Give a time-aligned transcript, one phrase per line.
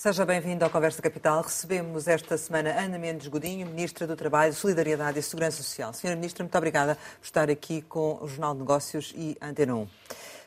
[0.00, 1.42] Seja bem-vindo ao Conversa Capital.
[1.42, 5.92] Recebemos esta semana Ana Mendes Godinho, Ministra do Trabalho, Solidariedade e Segurança Social.
[5.92, 9.86] Senhora Ministra, muito obrigada por estar aqui com o Jornal de Negócios e Antena 1.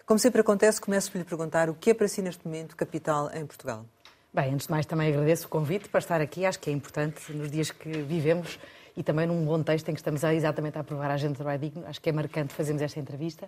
[0.08, 3.30] Como sempre acontece, começo por lhe perguntar o que é para si neste momento capital
[3.32, 3.86] em Portugal?
[4.34, 6.48] Bem, antes de mais também agradeço o convite para estar aqui.
[6.48, 8.58] Acho que é importante nos dias que vivemos
[8.98, 11.60] e também num contexto em que estamos a, exatamente a aprovar a Agenda do Trabalho
[11.60, 11.86] Digno.
[11.86, 13.48] Acho que é marcante fazermos esta entrevista.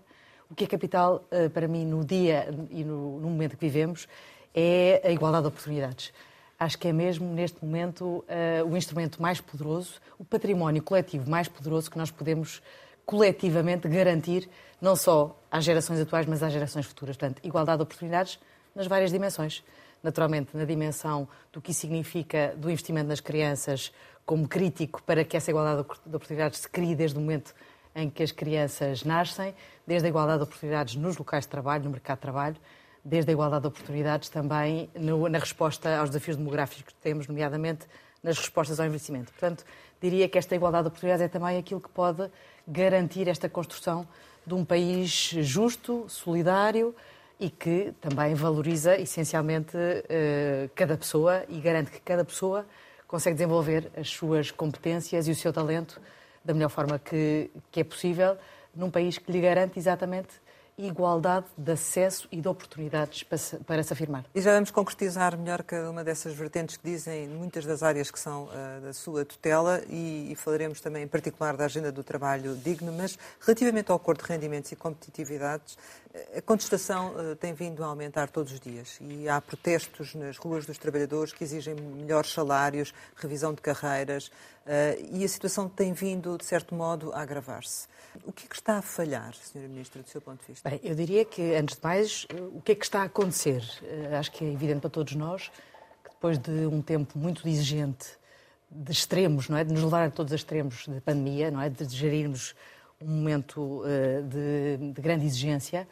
[0.51, 4.07] O que é capital eh, para mim no dia e no, no momento que vivemos
[4.55, 6.13] é a igualdade de oportunidades.
[6.57, 11.49] Acho que é mesmo, neste momento, uh, o instrumento mais poderoso, o património coletivo mais
[11.49, 12.61] poderoso que nós podemos
[13.05, 14.49] coletivamente garantir,
[14.81, 17.17] não só às gerações atuais, mas às gerações futuras.
[17.17, 18.39] Portanto, igualdade de oportunidades
[18.73, 19.63] nas várias dimensões.
[20.01, 23.91] Naturalmente, na dimensão do que significa do investimento nas crianças,
[24.25, 27.53] como crítico para que essa igualdade de oportunidades se crie desde o momento
[27.93, 29.53] em que as crianças nascem,
[29.85, 32.57] desde a igualdade de oportunidades nos locais de trabalho, no mercado de trabalho,
[33.05, 37.85] desde a igualdade de oportunidades também no, na resposta aos desafios demográficos que temos, nomeadamente
[38.23, 39.31] nas respostas ao envelhecimento.
[39.31, 39.63] Portanto,
[40.01, 42.27] diria que esta igualdade de oportunidades é também aquilo que pode
[42.67, 44.07] garantir esta construção
[44.45, 45.09] de um país
[45.41, 46.95] justo, solidário
[47.39, 52.65] e que também valoriza essencialmente eh, cada pessoa e garante que cada pessoa
[53.07, 56.01] consegue desenvolver as suas competências e o seu talento
[56.43, 58.37] da melhor forma que, que é possível
[58.73, 60.29] num país que lhe garante exatamente
[60.77, 64.25] igualdade de acesso e de oportunidades para se, para se afirmar.
[64.35, 68.19] E já vamos concretizar melhor cada uma dessas vertentes que dizem muitas das áreas que
[68.19, 72.55] são uh, da sua tutela e, e, falaremos também em particular da agenda do trabalho
[72.57, 75.77] digno, mas relativamente ao acordo de rendimentos e competitividades,
[76.37, 80.65] a contestação uh, tem vindo a aumentar todos os dias e há protestos nas ruas
[80.65, 84.31] dos trabalhadores que exigem melhores salários, revisão de carreiras uh,
[85.11, 87.87] e a situação tem vindo, de certo modo, a agravar-se.
[88.23, 89.61] O que é que está a falhar, Sra.
[89.61, 90.69] Ministra, do seu ponto de vista?
[90.69, 93.63] Bem, eu diria que, antes de mais, o que é que está a acontecer?
[93.83, 95.51] Eh, acho que é evidente para todos nós
[96.01, 98.07] que depois de um tempo muito exigente,
[98.71, 99.63] de extremos, não é?
[99.63, 101.69] De nos levar a todos os extremos de pandemia, não é?
[101.69, 102.55] De gerirmos
[103.01, 105.87] um momento uh, de, de, grande exigência,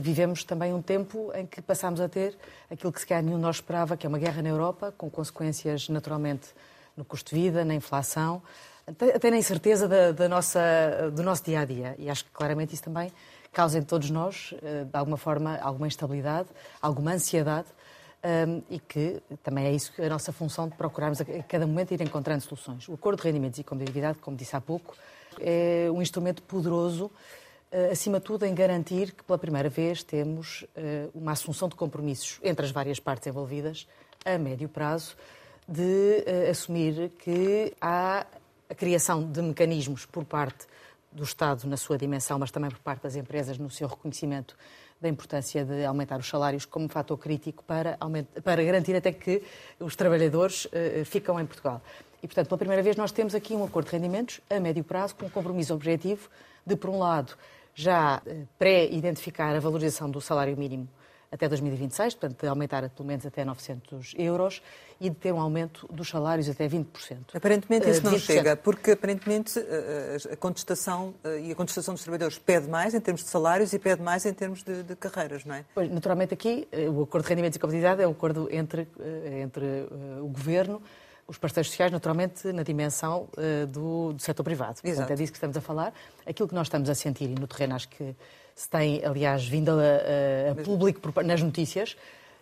[0.00, 2.36] vivemos também um tempo em que passámos a ter
[2.70, 5.10] aquilo que se calhar nenhum de nós esperava, que é uma guerra na Europa, com
[5.10, 6.48] consequências naturalmente
[6.96, 8.42] no custo de vida, na inflação,
[8.86, 10.60] até na incerteza da, da nossa,
[11.14, 11.94] do nosso dia a dia.
[11.98, 13.12] E acho que claramente isso também
[13.52, 16.48] causa em todos nós, eh, de alguma forma, alguma instabilidade,
[16.80, 17.68] alguma ansiedade.
[18.22, 22.02] Ehm, e que também é isso a nossa função de procurarmos a cada momento ir
[22.02, 22.86] encontrando soluções.
[22.86, 24.94] O acordo de rendimentos e competitividade, como disse há pouco,
[25.38, 30.62] é um instrumento poderoso, uh, acima de tudo, em garantir que pela primeira vez temos
[30.62, 33.86] uh, uma assunção de compromissos entre as várias partes envolvidas
[34.24, 35.16] a médio prazo
[35.68, 38.26] de uh, assumir que há
[38.68, 40.66] a criação de mecanismos por parte
[41.12, 44.56] do Estado na sua dimensão, mas também por parte das empresas no seu reconhecimento
[45.00, 47.98] da importância de aumentar os salários como fator crítico para,
[48.44, 49.42] para garantir até que
[49.78, 51.82] os trabalhadores uh, ficam em Portugal.
[52.22, 55.14] E, portanto, pela primeira vez nós temos aqui um acordo de rendimentos a médio prazo
[55.14, 56.28] com um compromisso objetivo
[56.66, 57.34] de, por um lado,
[57.74, 60.88] já uh, pré-identificar a valorização do salário mínimo
[61.32, 64.60] até 2026, portanto, de aumentar pelo menos até 900 euros
[65.00, 66.86] e de ter um aumento dos salários até 20%.
[67.32, 68.18] Aparentemente isso não 20%.
[68.18, 72.94] chega, porque aparentemente eh, eh, a contestação eh, e a contestação dos trabalhadores pede mais
[72.94, 75.64] em termos de salários e pede mais em termos de, de carreiras, não é?
[75.72, 78.88] Pois, naturalmente aqui o acordo de rendimentos e competitividade é um acordo entre,
[79.40, 79.86] entre
[80.20, 80.82] o Governo,
[81.30, 83.28] os parceiros sociais, naturalmente, na dimensão
[83.68, 84.80] do, do setor privado.
[84.82, 84.96] Exato.
[84.96, 85.94] Portanto, é disso que estamos a falar.
[86.26, 88.16] Aquilo que nós estamos a sentir, e no terreno acho que
[88.54, 91.96] se tem, aliás, vindo a, a público nas notícias,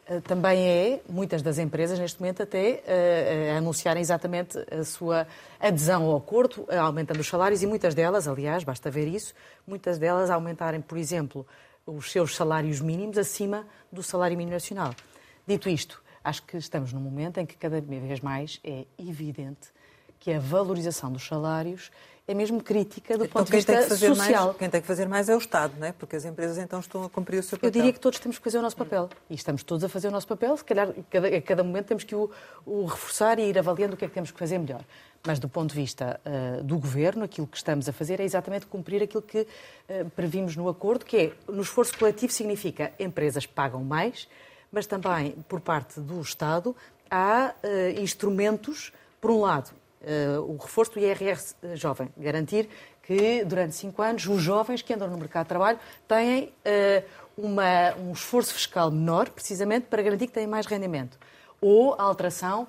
[0.08, 5.26] eh, também é, muitas das empresas neste momento até uh, a anunciarem exatamente a sua
[5.60, 9.34] adesão ao acordo, aumentando os salários, e muitas delas, aliás, basta ver isso,
[9.66, 11.46] muitas delas aumentarem, por exemplo,
[11.86, 14.94] os seus salários mínimos acima do salário mínimo nacional.
[15.46, 19.68] Dito isto, acho que estamos num momento em que cada vez mais é evidente
[20.20, 21.90] que a valorização dos salários
[22.26, 24.48] é mesmo crítica do então, ponto de vista social.
[24.48, 25.92] Mais, quem tem que fazer mais é o Estado, não é?
[25.92, 27.68] Porque as empresas então estão a cumprir o seu papel.
[27.68, 29.08] Eu diria que todos temos que fazer o nosso papel.
[29.30, 30.54] E estamos todos a fazer o nosso papel.
[30.54, 32.30] Se calhar, cada, a cada momento temos que o,
[32.66, 34.84] o, reforçar e ir avaliando o que é que temos que fazer melhor.
[35.26, 38.66] Mas do ponto de vista uh, do Governo, aquilo que estamos a fazer é exatamente
[38.66, 43.82] cumprir aquilo que uh, previmos no acordo, que é, no esforço coletivo significa empresas pagam
[43.82, 44.28] mais,
[44.70, 46.74] mas também, por parte do Estado,
[47.10, 49.70] há uh, instrumentos, por um lado,
[50.02, 51.38] uh, o reforço do IRR
[51.74, 52.68] jovem, garantir
[53.02, 57.04] que durante cinco anos os jovens que andam no mercado de trabalho têm uh,
[57.36, 61.18] uma, um esforço fiscal menor, precisamente para garantir que têm mais rendimento.
[61.60, 62.68] Ou a alteração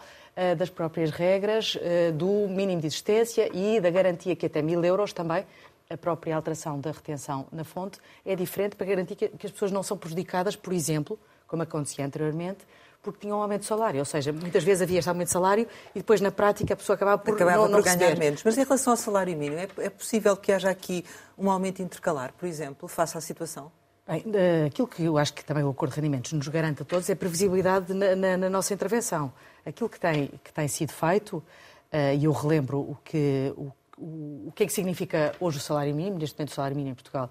[0.58, 1.78] das próprias regras
[2.16, 5.46] do mínimo de existência e da garantia que até mil euros também
[5.90, 9.82] a própria alteração da retenção na fonte é diferente para garantir que as pessoas não
[9.84, 11.20] são prejudicadas, por exemplo,
[11.50, 12.66] como acontecia anteriormente,
[13.02, 14.00] porque tinham um aumento de salário.
[14.00, 16.96] Ou seja, muitas vezes havia este aumento de salário e depois, na prática, a pessoa
[16.96, 18.20] acabava por acabava não, por não ganhar receber.
[18.20, 18.44] menos.
[18.44, 21.04] Mas em relação ao salário mínimo, é, é possível que haja aqui
[21.38, 23.72] um aumento intercalar, por exemplo, face à situação?
[24.08, 26.86] Bem, eh, aquilo que eu acho que também o Acordo de Rendimentos nos garante a
[26.86, 29.32] todos é previsibilidade na, na, na nossa intervenção.
[29.66, 31.44] Aquilo que tem, que tem sido feito,
[31.92, 35.62] eh, e eu relembro o que, o, o, o que é que significa hoje o
[35.62, 37.30] salário mínimo, neste momento o salário mínimo em Portugal,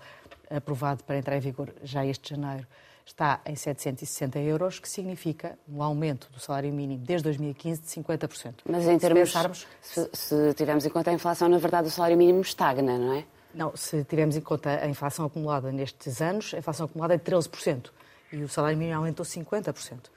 [0.51, 2.67] aprovado para entrar em vigor já este janeiro,
[3.09, 8.55] está em 760 euros, que significa um aumento do salário mínimo desde 2015 de 50%.
[8.69, 12.41] Mas em termos, se, se tivermos em conta a inflação, na verdade o salário mínimo
[12.43, 13.25] estagna, não é?
[13.55, 17.25] Não, se tivermos em conta a inflação acumulada nestes anos, a inflação acumulada é de
[17.25, 17.91] 13%.
[18.31, 20.11] E o salário mínimo aumentou 50%.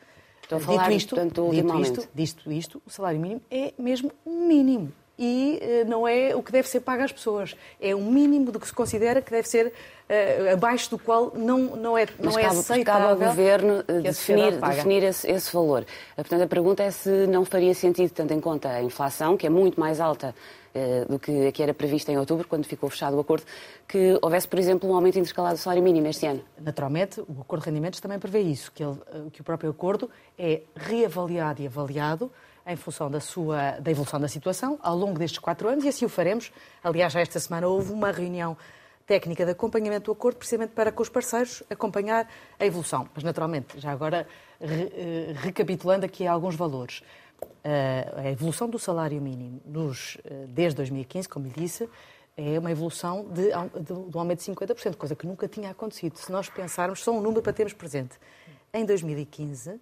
[0.43, 4.11] Estou a falar, dito isto, portanto, dito isto, dito isto, o salário mínimo é mesmo
[4.25, 4.91] mínimo.
[5.23, 7.55] E uh, não é o que deve ser pago às pessoas.
[7.79, 11.75] É o mínimo do que se considera que deve ser uh, abaixo do qual não,
[11.75, 13.09] não é, não Mas é cabe, aceitável.
[13.09, 15.85] Cabe ao Governo a definir, definir esse, esse valor.
[16.15, 19.49] Portanto, a pergunta é se não faria sentido, tendo em conta a inflação, que é
[19.49, 20.33] muito mais alta
[20.73, 23.45] eh, do que a que era prevista em outubro, quando ficou fechado o acordo,
[23.85, 26.41] que houvesse, por exemplo, um aumento intercalado do salário mínimo este ano.
[26.59, 30.09] Naturalmente, o Acordo de Rendimentos também prevê isso, que, ele, eh, que o próprio acordo
[30.39, 32.31] é reavaliado e avaliado
[32.65, 36.05] em função da, sua, da evolução da situação ao longo destes quatro anos e assim
[36.05, 36.51] o faremos.
[36.83, 38.57] Aliás, já esta semana houve uma reunião
[39.05, 42.29] técnica de acompanhamento do acordo, precisamente para com os parceiros acompanhar
[42.59, 43.09] a evolução.
[43.13, 44.27] Mas, naturalmente, já agora
[44.59, 47.03] re, eh, recapitulando aqui alguns valores.
[48.15, 51.89] A evolução do salário mínimo eh, desde 2015, como lhe disse,
[52.37, 53.49] é uma evolução de,
[53.83, 56.17] de um aumento de 50%, coisa que nunca tinha acontecido.
[56.17, 58.17] Se nós pensarmos, só um número para termos presente.
[58.73, 59.79] Em 2015,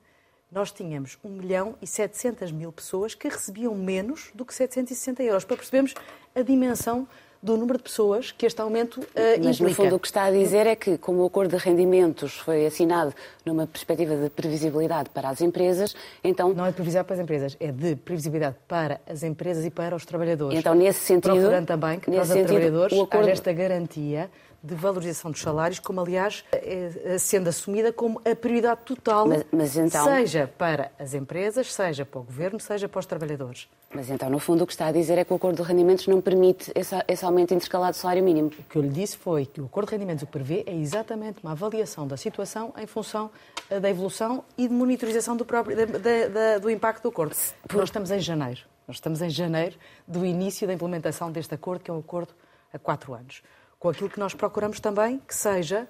[0.51, 5.43] nós tínhamos 1 milhão e 700 mil pessoas que recebiam menos do que 760 euros,
[5.43, 5.93] para percebermos
[6.35, 7.07] a dimensão
[7.41, 9.05] do número de pessoas que este aumento uh,
[9.41, 9.63] Mas, implica.
[9.63, 12.65] no fundo, o que está a dizer é que, como o acordo de rendimentos foi
[12.65, 13.13] assinado
[13.45, 16.53] numa perspectiva de previsibilidade para as empresas, então...
[16.53, 19.95] Não é de previsibilidade para as empresas, é de previsibilidade para as empresas e para
[19.95, 20.59] os trabalhadores.
[20.59, 21.35] Então, nesse sentido...
[21.35, 23.23] Procurando também que para os sentido, trabalhadores o acordo...
[23.23, 24.29] haja esta garantia
[24.61, 29.77] de valorização dos salários, como aliás é sendo assumida como a prioridade total, mas, mas
[29.77, 30.05] então...
[30.05, 33.67] seja para as empresas, seja para o governo, seja para os trabalhadores.
[33.93, 36.05] Mas então, no fundo, o que está a dizer é que o acordo de rendimentos
[36.07, 38.49] não permite esse, esse aumento intercalado do salário mínimo.
[38.49, 41.39] O que eu lhe disse foi que o acordo de rendimentos o prevê é exatamente
[41.41, 43.31] uma avaliação da situação em função
[43.69, 47.35] eh, da evolução e de monitorização do, próprio, da, da, do impacto do acordo.
[47.73, 48.61] Nós estamos em janeiro.
[48.87, 49.75] Nós estamos em janeiro
[50.07, 52.33] do início da implementação deste acordo, que é um acordo
[52.71, 53.41] a quatro anos
[53.79, 55.87] com aquilo que nós procuramos também que seja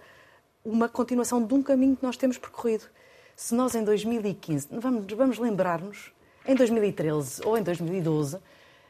[0.63, 2.85] uma continuação de um caminho que nós temos percorrido.
[3.35, 6.11] Se nós em 2015, vamos, vamos lembrar-nos,
[6.45, 8.37] em 2013 ou em 2012,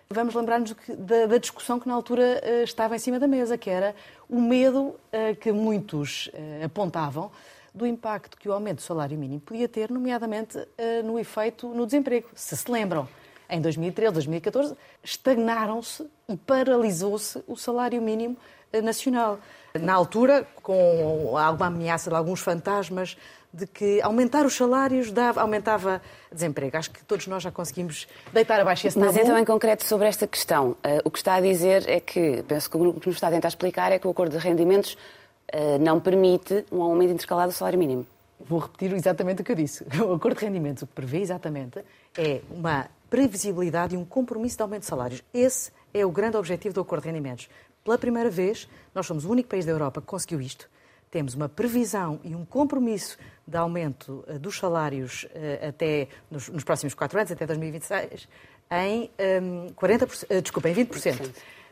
[0.10, 3.70] vamos lembrar-nos da, da, discussão que na altura uh, estava em cima da mesa, que
[3.70, 3.96] era
[4.28, 7.32] o medo uh, que muitos uh, apontavam
[7.74, 10.58] do impacto que o aumento do salário mínimo podia ter, nomeadamente
[11.06, 12.28] no efeito no desemprego.
[12.34, 13.08] Se se lembram,
[13.48, 18.36] em 2013, 2014, estagnaram-se e paralisou-se o salário mínimo
[18.84, 19.40] nacional.
[19.74, 23.16] Na altura, com alguma ameaça de alguns fantasmas
[23.54, 26.02] de que aumentar os salários dava, aumentava
[26.32, 26.78] desemprego.
[26.78, 29.12] Acho que todos nós já conseguimos deitar abaixo esse tabu.
[29.12, 32.44] Mas então, em concreto, sobre esta questão, uh, o que está a dizer é que,
[32.48, 34.94] penso que o que nos está a tentar explicar é que o acordo de rendimentos
[34.94, 38.06] uh, não permite um aumento intercalado do salário mínimo.
[38.40, 39.86] Vou repetir exatamente o que eu disse.
[40.00, 41.84] O acordo de rendimentos o que prevê exatamente
[42.18, 45.24] é uma previsibilidade e um compromisso de aumento de salários.
[45.34, 47.50] Esse é o grande objetivo do acordo de rendimentos.
[47.84, 50.70] Pela primeira vez, nós somos o único país da Europa que conseguiu isto.
[51.10, 53.18] Temos uma previsão e um compromisso
[53.48, 58.28] de aumento uh, dos salários uh, até nos, nos, próximos quatro anos, até 2026,
[58.72, 59.10] em
[59.42, 61.30] um, 40%, uh, desculpa, em 20%.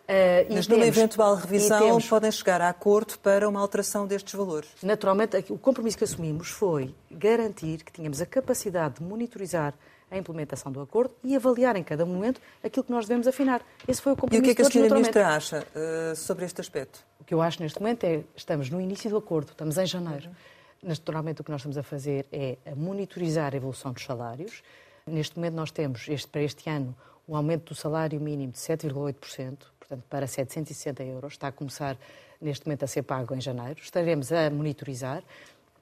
[0.07, 4.69] Uh, Mas numa eventual revisão temos, podem chegar a acordo para uma alteração destes valores?
[4.81, 9.73] Naturalmente, o compromisso que assumimos foi garantir que tínhamos a capacidade de monitorizar
[10.09, 13.61] a implementação do acordo e avaliar em cada momento aquilo que nós devemos afinar.
[13.87, 14.95] Esse foi o compromisso E o que é que a Sra.
[14.95, 17.05] Ministra acha uh, sobre este aspecto?
[17.19, 20.27] O que eu acho neste momento é estamos no início do acordo, estamos em janeiro.
[20.27, 20.89] Uhum.
[20.89, 24.61] Naturalmente, o que nós estamos a fazer é a monitorizar a evolução dos salários.
[25.05, 26.95] Neste momento, nós temos, este, para este ano,
[27.27, 31.33] um aumento do salário mínimo de 7,8%, portanto, para 760 euros.
[31.33, 31.97] Está a começar,
[32.39, 33.79] neste momento, a ser pago em janeiro.
[33.81, 35.23] Estaremos a monitorizar,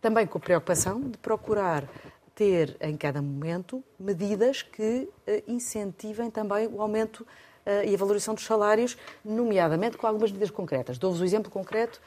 [0.01, 1.83] também com a preocupação de procurar
[2.35, 8.35] ter em cada momento medidas que uh, incentivem também o aumento uh, e a valorização
[8.35, 10.97] dos salários, nomeadamente com algumas medidas concretas.
[10.97, 12.01] Dou-vos o um exemplo concreto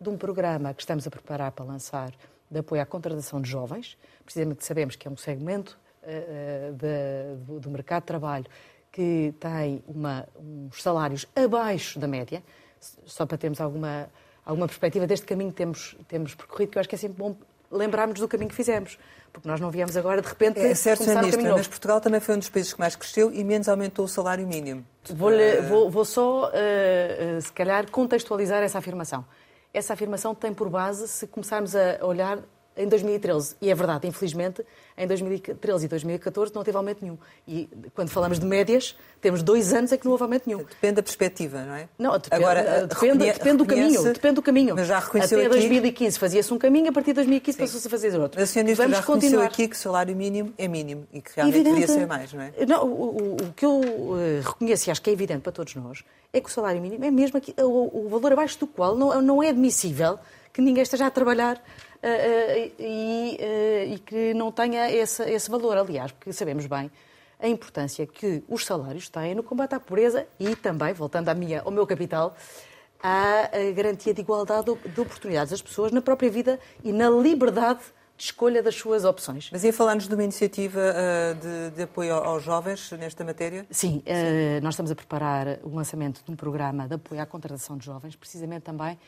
[0.00, 2.10] de um programa que estamos a preparar para lançar
[2.50, 7.70] de apoio à contratação de jovens, precisamente sabemos que é um segmento uh, de, do,
[7.70, 8.46] mercado de trabalho
[8.90, 12.42] que tem uma, uns salários abaixo da média,
[13.04, 14.08] só para termos alguma,
[14.44, 17.36] alguma perspectiva deste caminho que temos, temos percorrido, que eu acho que é sempre bom
[17.70, 18.98] lembrarmos do caminho que fizemos.
[19.32, 22.20] Porque nós não viemos agora, de repente, é certo, começar Ministra, caminho mas Portugal também
[22.20, 24.84] foi um dos países que mais cresceu e menos aumentou o salário mínimo.
[25.10, 25.62] Vou, uh...
[25.68, 29.24] vou, vou só, uh, uh, se calhar, contextualizar essa afirmação.
[29.74, 32.38] Essa afirmação tem por base, se começarmos a olhar
[32.76, 33.56] em 2013.
[33.60, 34.64] E é verdade, infelizmente,
[34.96, 37.18] em 2013 e 2014 não teve aumento nenhum.
[37.46, 40.58] E quando falamos de médias, temos dois anos em que não houve aumento nenhum.
[40.58, 41.88] Depende da perspectiva, não é?
[41.98, 44.02] Não, depende, Agora, eh, depende, depende do caminho.
[44.02, 44.74] Depende do caminho.
[44.74, 45.56] Mas já reconheceu Até aqui...
[45.56, 48.40] 2015 fazia-se um caminho, a partir de 2015 passou-se a fazer outro.
[48.40, 49.46] Mas a senhora Vamos já reconheceu continuar.
[49.46, 51.80] aqui que o salário mínimo é mínimo e que realmente evidente.
[51.80, 52.52] deveria ser mais, não é?
[52.66, 56.04] Não, o, o, que eu uh, reconheço e acho que é evidente para todos nós
[56.32, 59.20] é que o salário mínimo é mesmo aqui, o, o valor abaixo do qual não,
[59.22, 60.18] não é admissível
[60.52, 61.62] que ninguém esteja a trabalhar
[62.78, 65.76] e, uh, e, que não tenha esse, esse valor.
[65.76, 66.90] Aliás, porque sabemos bem
[67.38, 71.62] a importância que os salários têm no combate à pobreza e também, voltando à minha,
[71.62, 72.34] ao meu capital,
[73.02, 77.80] à garantia de igualdade de oportunidades das pessoas na própria vida e na liberdade
[78.16, 79.50] de escolha das suas opções.
[79.52, 83.66] Mas ia falar-nos de uma iniciativa uh, de, de, apoio aos jovens nesta matéria?
[83.70, 87.76] Sim, uh, nós estamos a preparar o lançamento de um programa de apoio à contratação
[87.76, 88.98] de jovens, precisamente também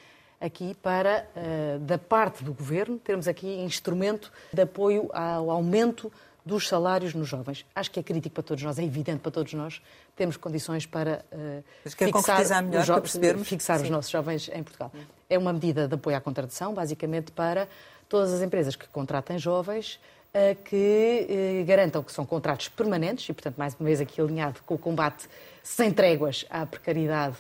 [0.41, 6.13] aqui para, uh, da parte do Governo, termos aqui instrumento de apoio ao aumento
[6.49, 7.65] dos salários nos jovens.
[7.75, 9.83] Acho que é crítico para todos nós, é evidente para todos nós,
[10.17, 13.47] temos condições para uh, fixar, melhor, para percebermos?
[13.47, 14.91] fixar os nossos jovens em Portugal.
[15.29, 17.69] É uma medida de apoio à contratação, basicamente para
[18.09, 20.01] todas as empresas que contratem jovens,
[20.33, 21.27] uh, que
[21.63, 24.79] uh, garantam que são contratos permanentes, e portanto, mais uma vez aqui alinhado com o
[24.79, 25.29] combate
[25.63, 27.37] sem tréguas à precariedade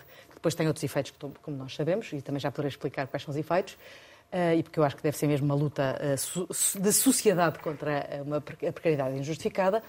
[0.49, 1.12] depois tem outros efeitos,
[1.43, 3.75] como nós sabemos, e também já poderei explicar quais são os efeitos.
[4.33, 8.23] Uh, e porque eu acho que deve ser mesmo uma luta uh, de sociedade contra
[8.25, 9.83] uma, a precariedade injustificada,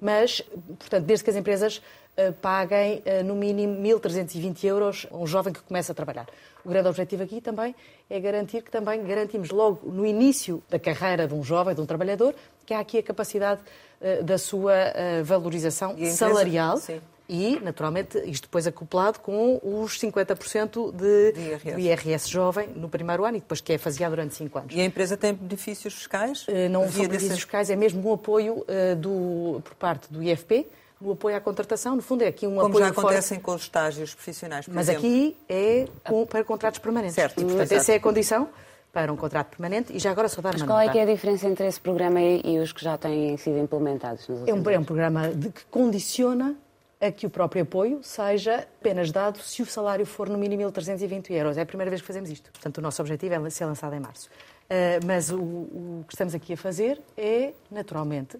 [0.00, 0.42] mas,
[0.78, 1.82] portanto, desde que as empresas
[2.40, 6.26] paguem no mínimo 1.320 euros a um jovem que começa a trabalhar.
[6.64, 7.74] O grande objetivo aqui também
[8.08, 11.86] é garantir que também garantimos logo no início da carreira de um jovem, de um
[11.86, 13.60] trabalhador, que há aqui a capacidade
[14.24, 14.72] da sua
[15.24, 16.78] valorização empresa, salarial.
[16.78, 21.80] Sim e, naturalmente, isto depois acoplado com os 50% de, de IRS.
[21.80, 22.30] IRS.
[22.30, 24.74] jovem no primeiro ano e depois que é faseado durante 5 anos.
[24.74, 26.46] E a empresa tem benefícios fiscais?
[26.46, 27.34] Uh, não são benefícios desse...
[27.34, 30.66] fiscais, é mesmo um apoio uh, do, por parte do IFP,
[31.00, 31.96] no apoio à contratação.
[31.96, 32.72] No fundo, é aqui um Como apoio.
[32.72, 35.06] Como já acontecem com os estágios profissionais, por Mas exemplo.
[35.06, 37.14] aqui é com, para contratos permanentes.
[37.14, 38.48] Certo, e, portanto, essa é a condição
[38.92, 41.04] para um contrato permanente e já agora só dar Mas qual é que é a
[41.04, 44.26] diferença entre esse programa e, os que já têm sido implementados?
[44.46, 46.56] é, um, é um programa de, que condiciona
[47.00, 51.30] a que o próprio apoio seja apenas dado se o salário for no mínimo 1.320
[51.30, 51.58] euros.
[51.58, 52.50] É a primeira vez que fazemos isto.
[52.50, 54.28] Portanto, o nosso objetivo é ser lançado em março.
[54.28, 58.38] Uh, mas o, o, que estamos aqui a fazer é, naturalmente,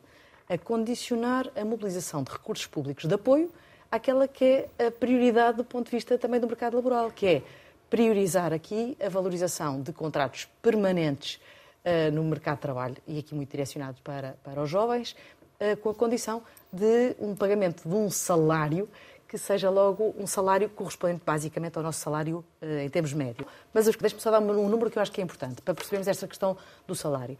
[0.48, 3.50] a condicionar a mobilização de recursos públicos de apoio
[3.90, 7.42] àquela que é a prioridade do ponto de vista também do mercado laboral, que é
[7.88, 11.40] priorizar aqui a valorização de contratos permanentes
[11.84, 15.14] uh, no mercado de trabalho, e aqui muito direcionado para, para os jovens,
[15.60, 16.42] uh, com a condição
[16.73, 18.88] de um pagamento de um salário
[19.28, 23.46] que seja logo um salário correspondente basicamente ao nosso salário uh, em termos médio.
[23.75, 26.26] Mas deixe-me só dar um número que eu acho que é importante para percebermos esta
[26.26, 26.56] questão
[26.87, 27.37] do salário.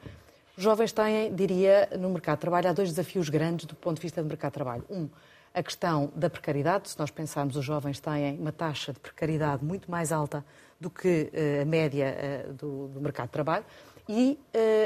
[0.57, 4.03] Os jovens têm, diria, no mercado de trabalho, há dois desafios grandes do ponto de
[4.03, 4.85] vista do mercado de trabalho.
[4.91, 5.09] Um,
[5.55, 6.91] a questão da precariedade.
[6.91, 10.45] Se nós pensarmos, os jovens têm uma taxa de precariedade muito mais alta
[10.81, 12.17] do que uh, a média
[12.49, 13.65] uh, do, do, mercado de trabalho.
[14.09, 14.39] E,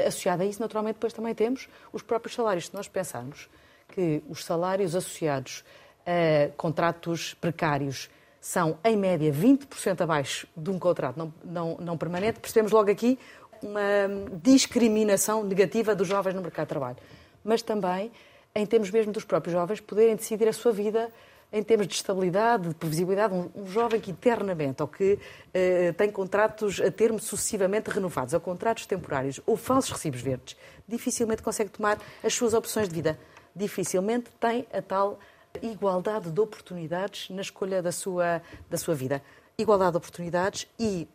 [0.07, 2.65] associado a isso, naturalmente, depois também temos os próprios salários.
[2.65, 3.47] Se nós pensarmos
[3.91, 5.63] que os salários associados
[6.05, 12.39] a contratos precários são, em média, 20% abaixo de um contrato não, não, não permanente,
[12.39, 13.19] percebemos logo aqui
[13.61, 13.81] uma
[14.41, 16.97] discriminação negativa dos jovens no mercado de trabalho.
[17.43, 18.11] Mas também,
[18.55, 21.11] em termos mesmo dos próprios jovens, poderem decidir a sua vida
[21.53, 26.09] em termos de estabilidade, de previsibilidade, um, um jovem que eternamente ou que uh, tem
[26.09, 30.55] contratos a termo sucessivamente renovados, ou contratos temporários, ou falsos recibos verdes,
[30.87, 33.19] dificilmente consegue tomar as suas opções de vida
[33.55, 35.19] dificilmente tem a tal
[35.61, 39.21] igualdade de oportunidades na escolha da sua, da sua vida.
[39.57, 41.07] Igualdade de oportunidades e,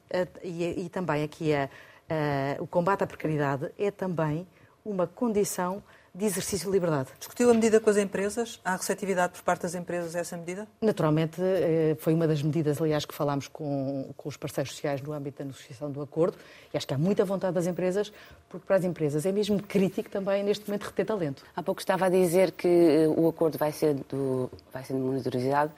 [0.42, 1.68] e, e também aqui a,
[2.08, 4.46] a, o combate à precariedade é também
[4.84, 5.82] uma condição
[6.16, 7.10] de exercício de liberdade.
[7.18, 8.58] Discutiu a medida com as empresas?
[8.64, 10.66] Há receptividade por parte das empresas a essa medida?
[10.80, 15.12] Naturalmente, eh, foi uma das medidas, aliás, que falámos com, com os parceiros sociais no
[15.12, 16.38] âmbito da negociação do acordo
[16.72, 18.10] e acho que há muita vontade das empresas,
[18.48, 21.44] porque para as empresas é mesmo crítico também, neste momento, reter talento.
[21.54, 25.72] Há pouco estava a dizer que eh, o acordo vai ser, do, vai ser monitorizado.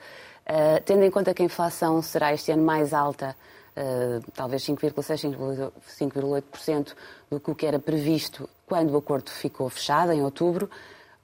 [0.47, 3.35] Uh, tendo em conta que a inflação será este ano mais alta
[3.77, 6.95] Uh, talvez 5,6%, 5,8%
[7.29, 10.69] do que o que era previsto quando o acordo ficou fechado, em outubro.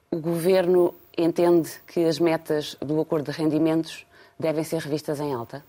[0.09, 4.03] O Governo entende que as metas do acordo de rendimentos
[4.37, 5.63] devem ser revistas em alta?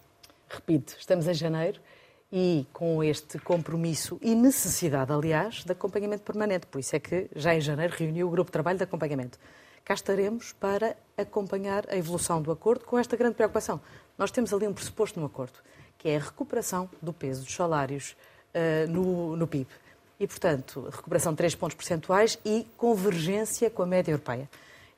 [0.49, 1.79] Repito, estamos em janeiro
[2.33, 6.67] e com este compromisso e necessidade, aliás, de acompanhamento permanente.
[6.67, 9.39] Por isso é que já em janeiro reuniu o grupo de trabalho de acompanhamento.
[9.85, 13.81] Cá estaremos para acompanhar a evolução do acordo com esta grande preocupação.
[14.17, 15.59] Nós temos ali um pressuposto no acordo,
[15.99, 18.17] que é a recuperação do peso dos salários
[18.55, 19.69] uh, no, no PIB.
[20.19, 24.49] E, portanto, recuperação de 3 pontos percentuais e convergência com a média europeia.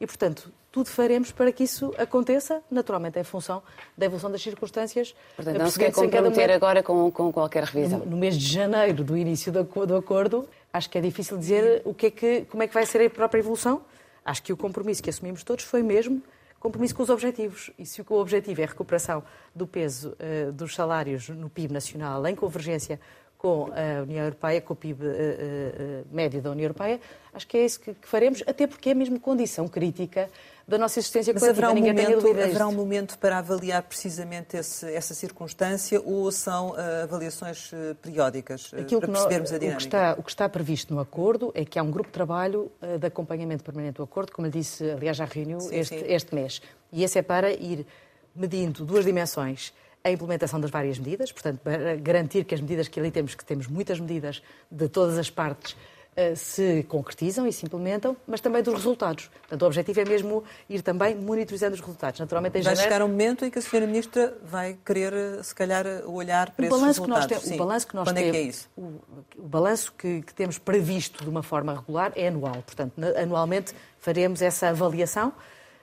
[0.01, 3.63] E, portanto, tudo faremos para que isso aconteça, naturalmente em função
[3.97, 5.15] da evolução das circunstâncias.
[5.35, 8.01] Portanto, não se quer comprometer agora com, com, qualquer revisão.
[8.01, 11.83] No, no, mês de janeiro, do início do, do, acordo, acho que é difícil dizer
[11.85, 13.83] o que é que, como é que vai ser a própria evolução.
[14.25, 16.23] Acho que o compromisso que assumimos todos foi mesmo
[16.61, 17.71] compromisso com os objetivos.
[17.79, 19.23] E se o objetivo é a recuperação
[19.55, 23.01] do peso uh, dos salários no PIB nacional em convergência
[23.39, 27.01] com a União Europeia, com o PIB uh, uh, médio da União Europeia,
[27.33, 30.29] acho que é isso que, que faremos, até porque é mesmo condição crítica
[30.67, 35.15] da nossa existência Mas haverá um, momento, haverá um momento para avaliar precisamente esse, essa
[35.15, 37.71] circunstância ou são uh, avaliações
[38.03, 39.75] periódicas uh, para percebermos nós, a dinâmica?
[39.75, 42.15] O que, está, o que, está, previsto no acordo é que há um grupo de
[42.15, 46.05] trabalho de acompanhamento permanente do acordo, como eu disse, aliás, já reuniu sim, este, sim.
[46.09, 46.61] este mês.
[46.93, 47.87] E esse é para ir
[48.35, 49.73] medindo duas dimensões
[50.09, 53.45] a implementação das várias medidas, portanto, para garantir que as medidas que ali temos, que
[53.45, 55.77] temos muitas medidas de todas as partes,
[56.19, 59.31] eh, se concretizam e se implementam, mas também dos resultados.
[59.43, 62.19] Portanto, o objetivo é mesmo ir também monitorizando os resultados.
[62.19, 62.93] Naturalmente, em vai janeiro...
[62.93, 63.87] chegar um momento em que a Sra.
[63.87, 67.27] Ministra vai querer, eh, se calhar, olhar para o esses resultados.
[67.27, 67.55] Que nós tem...
[67.55, 68.29] O balanço que nós Quando temos...
[68.31, 68.69] é que é isso?
[68.77, 69.01] O,
[69.37, 72.65] o balanço que, que temos previsto de uma forma regular é anual.
[72.67, 75.33] Portanto, anualmente faremos essa avaliação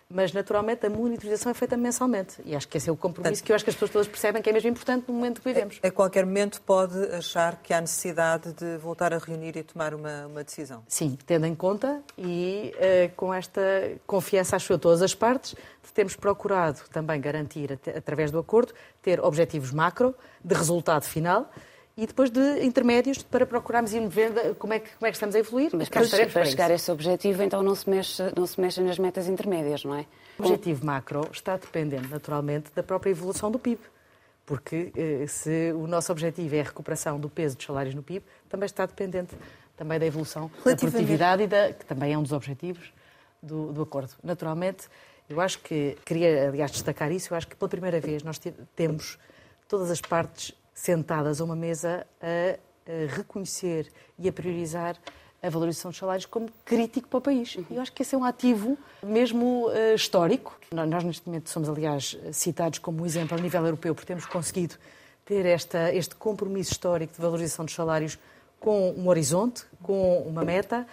[0.10, 2.36] mas naturalmente a monitorização é feita mensalmente.
[2.46, 4.42] E acho que esse é o compromisso que eu acho que as pessoas todas percebem
[4.42, 5.80] que é mesmo importante no momento que vivemos.
[5.84, 9.94] A, a qualquer momento pode achar que há necessidade de voltar a reunir e tomar
[9.94, 10.84] uma, uma decisão?
[10.88, 13.62] Sim, tendo em conta e uh, com esta
[14.06, 15.56] confiança, acho eu, todas as partes,
[15.94, 20.14] temos procurado também garantir, através do acordo, ter objetivos macro
[20.44, 21.50] de resultado final
[21.98, 25.36] e depois de intermédios para procurarmos ir vendo como é que, como é que estamos
[25.36, 25.72] a evoluir.
[25.74, 28.82] Mas para, para, para chegar a esse objetivo, então não se, mexe, não se mexe
[28.82, 30.06] nas metas intermédias, não é?
[30.38, 33.80] O objetivo macro está dependendo, naturalmente, da própria evolução do PIB.
[34.46, 38.26] Porque eh, se o nosso objetivo é a recuperação do peso dos salários no PIB,
[38.50, 39.34] também está dependente
[39.78, 42.94] também da evolução da produtividade e da, que também é um dos objetivos
[43.42, 44.12] do, do acordo.
[44.24, 44.88] Naturalmente,
[45.30, 48.40] eu acho que, queria aliás destacar isso, eu acho que pela primeira vez nós
[48.76, 49.18] temos
[49.68, 54.98] todas as partes sentadas a uma mesa a, a reconhecer e a priorizar
[55.42, 57.58] a valorização dos salários como crítico para o país.
[57.70, 60.60] E eu acho que esse é um ativo mesmo uh, histórico.
[60.72, 64.76] Nós, neste momento, somos, aliás, citados como exemplo a nível europeu por termos conseguido
[65.24, 68.18] ter esta, este compromisso histórico de valorização dos salários
[68.60, 70.88] com um horizonte, com uma meta,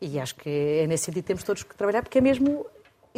[0.00, 2.66] e acho que é nesse sentido que temos todos que trabalhar, porque é mesmo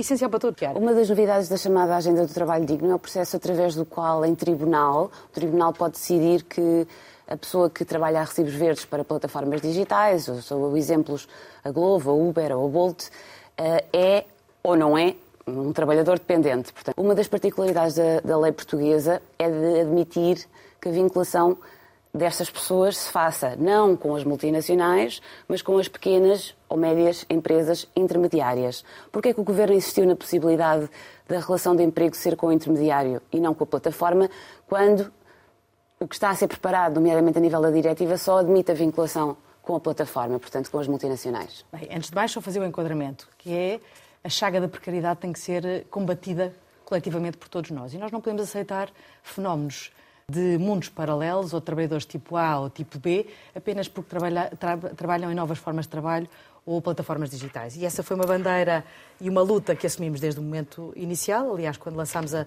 [0.00, 2.98] essencial para todo o Uma das novidades da chamada Agenda do Trabalho Digno é o
[2.98, 6.86] processo através do qual, em tribunal, o tribunal pode decidir que
[7.26, 11.28] a pessoa que trabalha a recibos verdes para plataformas digitais, ou são exemplos
[11.64, 13.08] a Glovo, a Uber ou a Bolt,
[13.56, 14.24] eh, é
[14.62, 15.14] ou não é
[15.46, 16.72] um trabalhador dependente.
[16.72, 20.46] Portanto, uma das particularidades da, da lei portuguesa é de admitir
[20.80, 21.58] que a vinculação
[22.18, 27.88] destas pessoas se faça não com as multinacionais, mas com as pequenas ou médias empresas
[27.96, 28.84] intermediárias.
[29.10, 30.90] Por que é que o Governo insistiu na possibilidade
[31.26, 34.28] da relação de emprego ser com o intermediário e não com a plataforma,
[34.66, 35.10] quando
[36.00, 39.36] o que está a ser preparado, nomeadamente a nível da diretiva, só admite a vinculação
[39.62, 41.64] com a plataforma, portanto com as multinacionais?
[41.72, 43.80] Bem, antes de mais, só fazer o um enquadramento, que é
[44.22, 46.54] a chaga da precariedade tem que ser combatida
[46.84, 47.92] coletivamente por todos nós.
[47.92, 48.90] E nós não podemos aceitar
[49.22, 49.92] fenómenos
[50.30, 55.32] de mundos paralelos, ou trabalhadores tipo A ou tipo B, apenas porque trabalha, tra, trabalham
[55.32, 56.28] em novas formas de trabalho
[56.66, 57.76] ou plataformas digitais.
[57.76, 58.84] E essa foi uma bandeira
[59.18, 61.54] e uma luta que assumimos desde o momento inicial.
[61.54, 62.46] Aliás, quando lançámos a,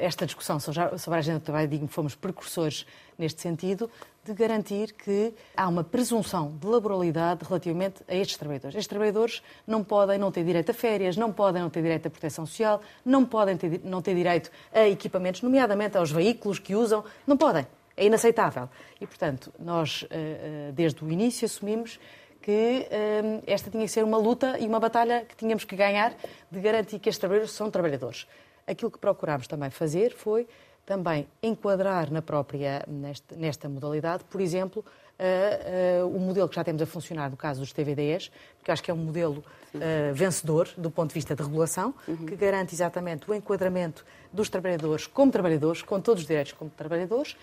[0.00, 2.86] esta discussão sobre a agenda do trabalho digno, fomos precursores
[3.18, 3.90] neste sentido,
[4.24, 8.74] de garantir que há uma presunção de laboralidade relativamente a estes trabalhadores.
[8.74, 12.10] Estes trabalhadores não podem não ter direito a férias, não podem não ter direito à
[12.10, 17.04] proteção social, não podem ter, não ter direito a equipamentos, nomeadamente aos veículos que usam,
[17.26, 17.66] não podem.
[17.96, 18.68] É inaceitável.
[19.00, 21.98] E, portanto, nós, eh, eh, desde o início, assumimos
[22.42, 26.12] que eh, esta tinha que ser uma luta e uma batalha que tínhamos que ganhar
[26.50, 28.26] de garantir que estes trabalhadores são trabalhadores.
[28.66, 30.46] Aquilo que procurámos também fazer foi
[30.86, 34.84] também enquadrar na própria, nesta, nesta modalidade, por exemplo,
[35.18, 38.30] uh, uh, o modelo que já temos a funcionar no caso dos TVDs,
[38.62, 42.26] que acho que é um modelo uh, vencedor do ponto de vista de regulação, uhum.
[42.26, 47.36] que garante exatamente o enquadramento dos trabalhadores como trabalhadores, com todos os direitos como trabalhadores,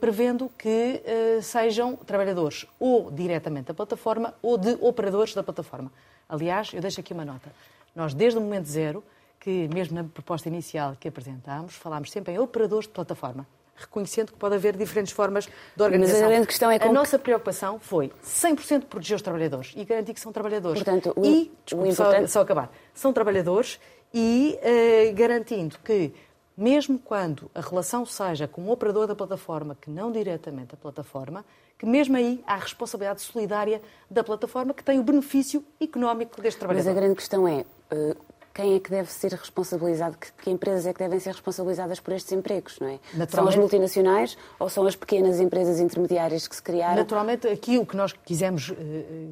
[0.00, 1.02] prevendo que
[1.42, 5.92] sejam trabalhadores ou diretamente da plataforma ou de operadores da plataforma.
[6.26, 7.52] Aliás, eu deixo aqui uma nota.
[7.94, 9.04] Nós, desde o momento zero,
[9.40, 13.46] que, mesmo na proposta inicial que apresentámos, falámos sempre em operadores de plataforma.
[13.74, 16.20] reconhecendo que pode haver diferentes formas de organização.
[16.20, 16.76] Mas a grande questão é.
[16.82, 20.82] A nossa preocupação foi 100% proteger os trabalhadores e garantir que são trabalhadores.
[20.82, 22.28] Portanto, o, e, desculpe, o importante...
[22.28, 23.80] só, só acabar, são trabalhadores
[24.12, 26.12] e uh, garantindo que
[26.60, 31.42] mesmo quando a relação seja com o operador da plataforma, que não diretamente a plataforma,
[31.78, 36.58] que mesmo aí há a responsabilidade solidária da plataforma que tem o benefício económico deste
[36.58, 36.86] trabalhador.
[36.86, 38.14] Mas a grande questão é, eh,
[38.60, 42.12] quem é que deve ser responsabilizado, que, que, empresas é que devem ser responsabilizadas por
[42.12, 42.98] estes empregos, não é?
[43.28, 46.96] São as multinacionais ou são as pequenas empresas intermediárias que se criaram?
[46.96, 48.74] Naturalmente, aqui o que nós quisemos uh,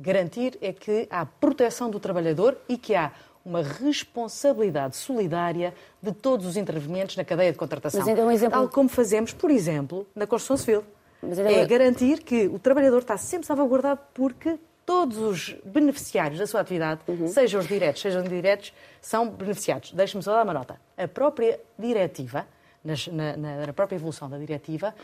[0.00, 3.12] garantir é que há proteção do trabalhador e que há
[3.44, 8.00] uma responsabilidade solidária de todos os intervenientes na cadeia de contratação.
[8.00, 8.58] Mas então, um exemplo...
[8.58, 10.84] Tal como fazemos, por exemplo, na construção civil.
[11.22, 11.46] Então...
[11.46, 14.58] É garantir que o trabalhador está sempre salvaguardado porque
[14.88, 17.28] todos os beneficiários da sua atividade, uhum.
[17.28, 18.72] sejam os diretos, sejam os indiretos,
[19.02, 19.92] são beneficiados.
[19.92, 20.80] Deixe-me só dar uma nota.
[20.96, 22.46] A própria diretiva,
[22.82, 22.94] na,
[23.36, 24.94] na, na própria evolução da diretiva,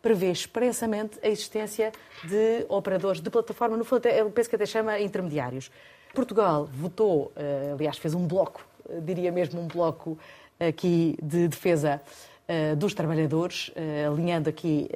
[0.00, 1.92] prevê expressamente a existência
[2.24, 5.70] de operadores de plataforma, no fundo, eu penso que até chama intermediários.
[6.14, 10.18] Portugal votou, eh, aliás, fez um bloco, eh, diria mesmo um bloco
[10.58, 12.00] aqui de defesa
[12.48, 13.70] eh, dos trabalhadores,
[14.06, 14.88] alinhando aqui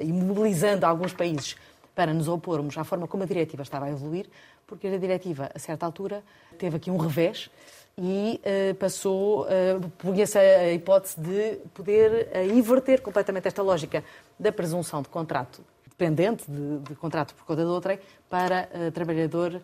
[0.00, 1.56] e mobilizando alguns países
[1.98, 4.30] para nos opormos à forma como a diretiva estava a evoluir,
[4.68, 6.22] porque a diretiva, a certa altura,
[6.56, 7.50] teve aqui um revés
[7.98, 14.04] e uh, passou, uh, punha-se a hipótese de poder uh, inverter completamente esta lógica
[14.38, 17.98] da presunção de contrato dependente de, de contrato por conta de outrem
[18.30, 19.60] para uh, trabalhador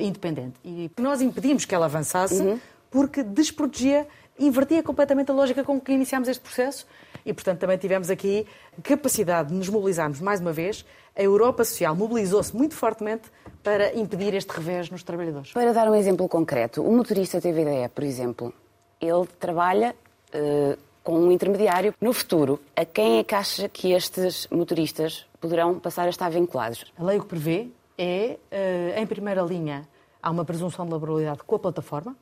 [0.00, 0.58] independente.
[0.64, 2.58] E nós impedimos que ela avançasse uhum.
[2.90, 6.84] porque desprotegia, invertia completamente a lógica com que iniciámos este processo
[7.26, 8.46] e, portanto, também tivemos aqui
[8.82, 10.86] capacidade de nos mobilizarmos mais uma vez.
[11.14, 13.24] A Europa Social mobilizou-se muito fortemente
[13.62, 15.52] para impedir este revés nos trabalhadores.
[15.52, 18.54] Para dar um exemplo concreto, o motorista TVDE, por exemplo,
[19.00, 19.94] ele trabalha
[20.32, 21.92] uh, com um intermediário.
[22.00, 26.84] No futuro, a quem é que acha que estes motoristas poderão passar a estar vinculados?
[26.96, 29.88] A lei o que prevê é, eh, em primeira linha,
[30.22, 32.16] há uma presunção de laboralidade com a plataforma,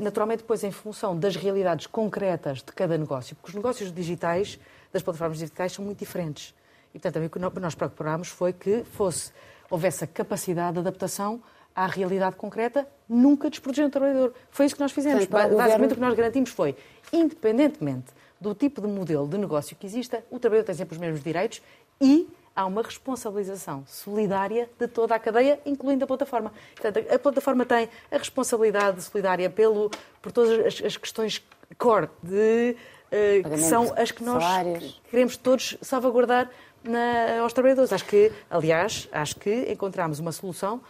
[0.00, 4.58] naturalmente depois em função das realidades concretas de cada negócio, porque os negócios digitais
[4.92, 6.54] das plataformas digitais são muito diferentes.
[6.90, 9.32] E, portanto, também o que nós procurámos foi que fosse,
[9.70, 11.40] houvesse a capacidade de adaptação
[11.74, 14.34] à realidade concreta, nunca desprotegendo o trabalhador.
[14.50, 15.24] Foi isso que nós fizemos.
[15.26, 15.86] Basicamente, governo...
[15.86, 16.76] o que nós garantimos foi,
[17.12, 21.22] independentemente do tipo de modelo de negócio que exista, o trabalhador tem sempre os mesmos
[21.22, 21.60] direitos
[22.00, 26.52] e há uma responsabilização solidária de toda a cadeia, incluindo a plataforma.
[26.74, 31.42] Portanto, a plataforma tem a responsabilidade solidária pelo, por todas as, as questões
[31.78, 35.00] core, de, uh, que são as que nós salários.
[35.10, 36.50] queremos todos salvaguardar
[36.82, 37.92] na, aos trabalhadores.
[37.92, 40.80] Acho que, aliás, acho que encontramos uma solução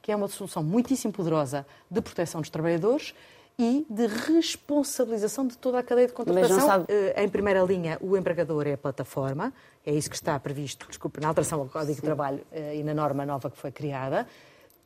[0.00, 3.14] que é uma solução muitíssimo poderosa de proteção dos trabalhadores
[3.58, 6.60] e de responsabilização de toda a cadeia de contratação.
[6.60, 6.84] Sabe...
[6.88, 9.52] Eh, em primeira linha, o empregador é a plataforma,
[9.84, 11.96] é isso que está previsto, desculpe, na alteração ao Código Sim.
[11.96, 14.28] de Trabalho eh, e na norma nova que foi criada,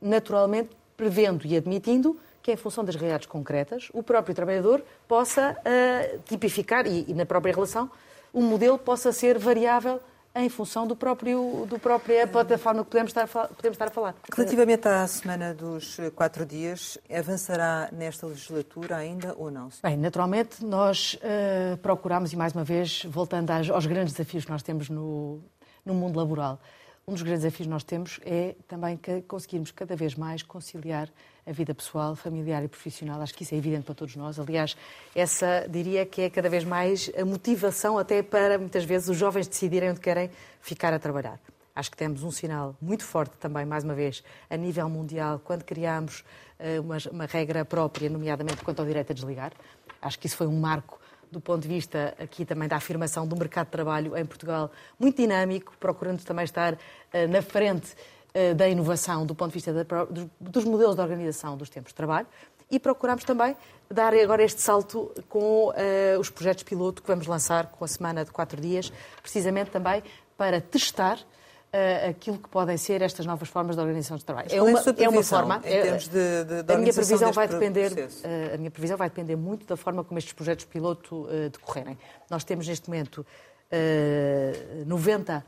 [0.00, 6.18] naturalmente prevendo e admitindo que, em função das realidades concretas, o próprio trabalhador possa uh,
[6.24, 7.90] tipificar, e, e na própria relação,
[8.32, 10.00] o modelo possa ser variável
[10.34, 14.14] em função do próprio, do própria plataforma que podemos estar, podemos estar a falar.
[14.34, 19.68] Relativamente à semana dos quatro dias, avançará nesta legislatura ainda ou não?
[19.82, 24.62] Bem, naturalmente nós uh, procuramos, e mais uma vez, voltando aos grandes desafios que nós
[24.62, 25.40] temos no,
[25.84, 26.58] no mundo laboral,
[27.06, 31.08] um dos grandes desafios que nós temos é também que conseguirmos cada vez mais conciliar
[31.46, 33.20] a vida pessoal, familiar e profissional.
[33.20, 34.38] Acho que isso é evidente para todos nós.
[34.38, 34.76] Aliás,
[35.14, 39.48] essa diria que é cada vez mais a motivação até para muitas vezes os jovens
[39.48, 41.40] decidirem onde querem ficar a trabalhar.
[41.74, 45.64] Acho que temos um sinal muito forte também, mais uma vez, a nível mundial, quando
[45.64, 46.22] criámos
[46.60, 49.52] uh, uma, uma regra própria, nomeadamente quanto ao direito a desligar.
[50.00, 51.00] Acho que isso foi um marco
[51.30, 55.16] do ponto de vista aqui também da afirmação do mercado de trabalho em Portugal, muito
[55.16, 56.78] dinâmico, procurando também estar uh,
[57.30, 57.96] na frente
[58.56, 59.84] da inovação do ponto de vista da,
[60.40, 62.26] dos modelos de organização dos tempos de trabalho
[62.72, 63.54] e procuramos também
[63.90, 68.24] dar agora este salto com uh, os projetos piloto que vamos lançar com a semana
[68.24, 68.90] de quatro dias,
[69.20, 70.02] precisamente também
[70.38, 74.48] para testar uh, aquilo que podem ser estas novas formas de organização de trabalho.
[74.50, 75.60] É uma, é uma forma.
[75.66, 77.92] Em é, termos de, de, de a minha previsão vai depender.
[77.92, 81.98] Uh, a minha previsão vai depender muito da forma como estes projetos piloto decorrerem.
[82.30, 83.26] Nós temos neste momento
[84.86, 85.44] 90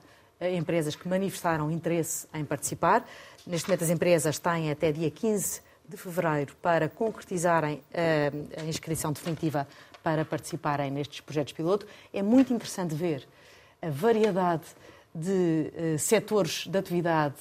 [0.51, 3.07] empresas que manifestaram interesse em participar.
[3.47, 7.83] Neste momento as empresas têm até dia 15 de fevereiro para concretizarem
[8.57, 9.67] a inscrição definitiva
[10.03, 11.87] para participarem nestes projetos piloto.
[12.13, 13.27] É muito interessante ver
[13.81, 14.65] a variedade
[15.15, 17.35] de uh, setores de atividade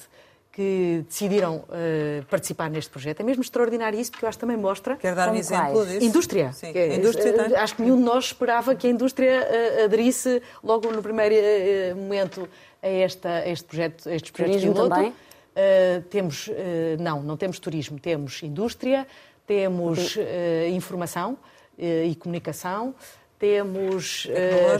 [0.52, 3.20] que decidiram uh, participar neste projeto.
[3.20, 4.96] É mesmo extraordinário isso, porque eu acho que também mostra...
[4.96, 6.04] Quer dar um exemplo disso?
[6.04, 6.52] Indústria.
[6.52, 7.56] Sim, é, indústria uh.
[7.56, 9.48] Acho que nenhum de nós esperava que a indústria
[9.84, 12.48] aderisse logo no primeiro momento
[12.84, 14.94] a, esta, a este projeto, a estes projetos Turismo piloto.
[14.94, 15.14] também?
[16.10, 16.50] temos,
[16.98, 19.06] não, não temos turismo, temos indústria,
[19.46, 20.18] temos
[20.72, 21.38] informação
[21.78, 22.92] e comunicação,
[23.38, 24.28] temos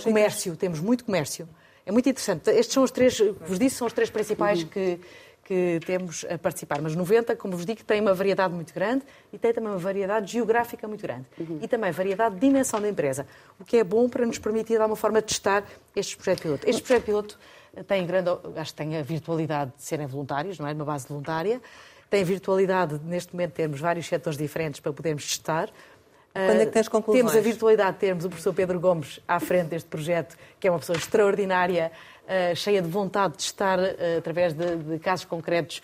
[0.03, 1.49] comércio, temos muito comércio.
[1.87, 2.51] É muito interessante.
[2.51, 4.69] Estes são os três, vos disse, são os três principais uhum.
[4.69, 5.01] que,
[5.45, 6.81] que temos a participar.
[6.81, 10.33] Mas 90, como vos digo, tem uma variedade muito grande e tem também uma variedade
[10.33, 11.27] geográfica muito grande.
[11.39, 11.59] Uhum.
[11.61, 13.27] E também variedade de dimensão da empresa,
[13.61, 15.65] o que é bom para nos permitir, de alguma forma, testar
[15.95, 16.69] estes projetos piloto.
[16.69, 17.39] Este projeto piloto
[17.87, 20.75] tem grande, acho que tem a virtualidade de serem voluntários, não é?
[20.75, 21.61] Numa base voluntária.
[22.09, 25.71] Tem a virtualidade, neste momento, de termos vários setores diferentes para podermos testar.
[26.33, 27.25] Quando é que tens conclusões?
[27.25, 30.71] Temos a virtualidade de termos o professor Pedro Gomes à frente deste projeto, que é
[30.71, 31.93] uma pessoa extraordinária,
[32.25, 35.81] uh, cheia de vontade de estar, uh, através de, de, casos concretos,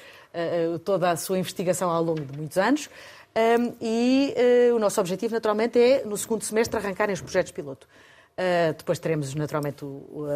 [0.84, 2.88] toda a sua investigação ao longo de muitos anos.
[3.34, 4.32] Um, e
[4.72, 7.88] o nosso objetivo, naturalmente, é, no segundo semestre, arrancarem os projetos piloto.
[8.76, 9.84] Depois teremos, naturalmente,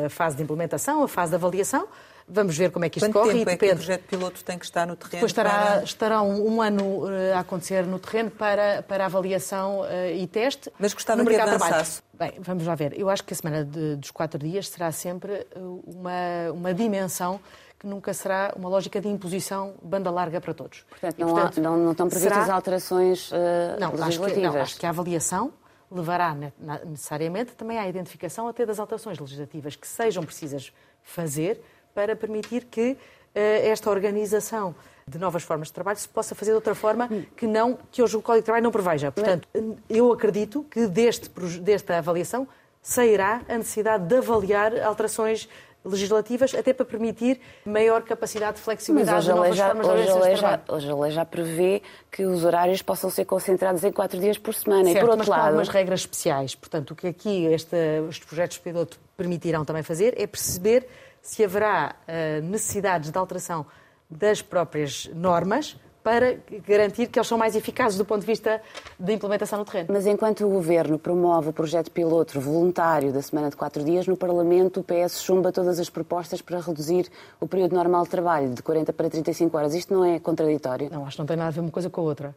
[0.05, 1.89] a fase de implementação, a fase de avaliação,
[2.27, 3.39] Vamos ver como é que isto Quanto corre.
[3.39, 3.65] Tempo e depende.
[3.65, 5.13] É que o projeto piloto tem que estar no terreno?
[5.13, 5.85] Depois estará, para...
[5.85, 10.73] estará um, um, ano uh, a acontecer no terreno para, para avaliação uh, e teste.
[10.79, 12.03] Mas gostava no que avançasse.
[12.15, 12.99] Bem, vamos lá ver.
[12.99, 17.39] Eu acho que a semana de, dos quatro dias será sempre uma, uma dimensão
[17.79, 20.85] que nunca será uma lógica de imposição banda larga para todos.
[20.89, 22.55] Portanto, não, e, portanto, há, não, não estão previstas será...
[22.55, 23.35] alterações uh,
[23.79, 24.29] não, legislativas?
[24.29, 25.53] Acho que, não, acho que a avaliação
[25.91, 26.37] levará
[26.85, 31.61] necessariamente também à identificação até das alterações legislativas que sejam precisas fazer
[31.95, 32.97] para permitir que
[33.35, 34.75] eh, esta organização
[35.07, 38.17] de novas formas de trabalho se possa fazer de outra forma que não que hoje
[38.17, 39.13] o Código de Trabalho não preveja.
[39.13, 39.47] Portanto,
[39.89, 41.29] eu acredito que deste,
[41.61, 42.49] desta avaliação
[42.83, 45.49] sairá a necessidade de avaliar alterações
[45.85, 50.11] legislativas, até para permitir maior capacidade de flexibilidade Mas hoje de novas formas hoje de
[50.11, 53.93] a, lei já, hoje a lei já prevê que os horários possam ser concentrados em
[53.93, 54.85] quatro dias por semana.
[54.85, 55.41] Certo, e por outro mas lado...
[55.41, 56.55] com algumas regras especiais.
[56.55, 57.77] Portanto, o que aqui este,
[58.09, 60.89] estes projetos de piloto permitirão também fazer é perceber
[61.21, 63.67] se haverá uh, necessidades de alteração
[64.11, 66.39] das próprias normas para
[66.69, 68.61] garantir que eles são mais eficazes do ponto de vista
[69.01, 69.89] de implementação no terreno.
[69.91, 74.15] Mas enquanto o Governo promove o projeto piloto voluntário da semana de quatro dias, no
[74.15, 77.09] Parlamento o PS chumba todas as propostas para reduzir
[77.41, 79.75] o período normal de trabalho de 40 para 35 horas.
[79.75, 80.91] Isto não é contraditório?
[80.93, 82.37] Não, acho que não tem nada a ver uma coisa com a outra.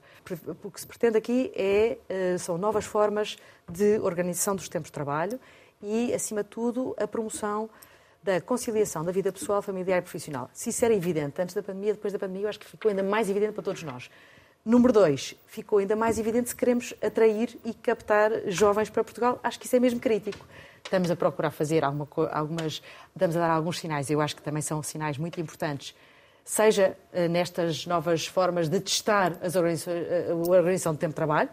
[0.63, 3.35] O que se pretende aqui é, eh, são novas formas
[3.69, 5.37] de organização dos tempos de trabalho
[5.83, 7.69] e, acima de tudo, a promoção
[8.21, 10.49] da conciliação da vida pessoal, familiar e profissional.
[10.53, 13.03] Se isso era evidente antes da pandemia, depois da pandemia, eu acho que ficou ainda
[13.03, 14.09] mais evidente para todos nós.
[14.65, 19.39] Número dois, ficou ainda mais evidente se queremos atrair e captar jovens para Portugal.
[19.41, 20.45] Acho que isso é mesmo crítico.
[20.83, 22.81] Estamos a procurar fazer alguma, algumas,
[23.13, 25.95] estamos a dar alguns sinais, eu acho que também são sinais muito importantes,
[26.43, 31.15] seja eh, nestas novas formas de testar as organizações, eh, a organização de tempo de
[31.15, 31.49] trabalho,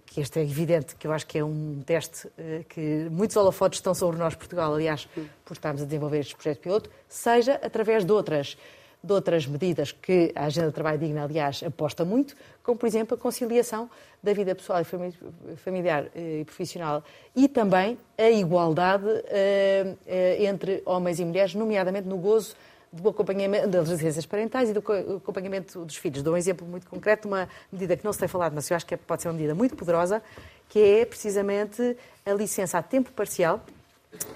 [0.00, 3.78] que este é evidente, que eu acho que é um teste uh, que muitos holofotes
[3.78, 5.06] estão sobre nós, Portugal, aliás,
[5.44, 8.56] por estarmos a desenvolver este projeto piloto, seja através de outras,
[9.02, 13.16] de outras medidas que a Agenda de Trabalho Digna, aliás, aposta muito, como, por exemplo,
[13.16, 13.90] a conciliação
[14.22, 17.02] da vida pessoal e familiar eh, e profissional
[17.34, 19.98] e também a igualdade uh,
[20.38, 22.54] entre homens e mulheres, nomeadamente no gozo
[22.92, 24.80] do acompanhamento das licenças parentais e do
[25.16, 26.22] acompanhamento dos filhos.
[26.22, 28.84] Dou um exemplo muito concreto, uma medida que não se tem falado, mas eu acho
[28.84, 30.22] que pode ser uma medida muito poderosa,
[30.68, 33.64] que é precisamente a licença a tempo parcial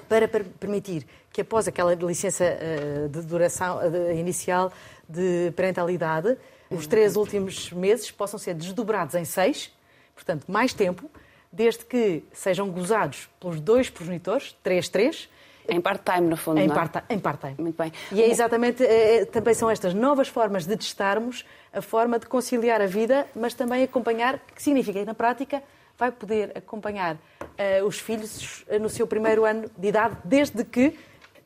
[0.08, 3.78] para permitir que após aquela licença eh, de duração
[4.14, 4.72] inicial
[5.06, 6.36] de parentalidade,
[6.70, 9.70] os três últimos meses possam ser desdobrados em seis,
[10.14, 11.10] portanto, mais tempo,
[11.52, 15.28] desde que sejam gozados pelos dois progenitores, três, três,
[15.68, 16.72] em part-time, no fundo, em é?
[16.72, 17.54] Part part-time.
[17.58, 17.92] Muito bem.
[18.12, 22.80] E é exatamente, é, também são estas novas formas de testarmos a forma de conciliar
[22.80, 25.62] a vida, mas também acompanhar, que significa, na prática,
[25.98, 30.94] vai poder acompanhar uh, os filhos no seu primeiro ano de idade, desde que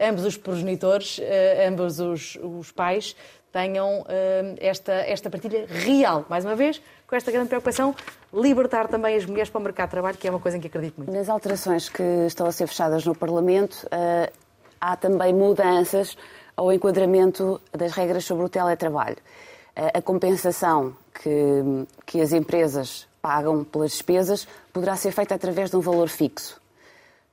[0.00, 1.20] ambos os progenitores,
[1.68, 3.14] ambos os, os pais,
[3.52, 4.04] tenham
[4.58, 6.24] esta, esta partilha real.
[6.28, 7.94] Mais uma vez, com esta grande preocupação,
[8.32, 10.68] libertar também as mulheres para o mercado de trabalho, que é uma coisa em que
[10.68, 11.12] acredito muito.
[11.12, 14.32] Nas alterações que estão a ser fechadas no Parlamento, uh,
[14.80, 16.16] há também mudanças
[16.56, 19.16] ao enquadramento das regras sobre o teletrabalho.
[19.76, 25.76] Uh, a compensação que, que as empresas pagam pelas despesas poderá ser feita através de
[25.76, 26.59] um valor fixo.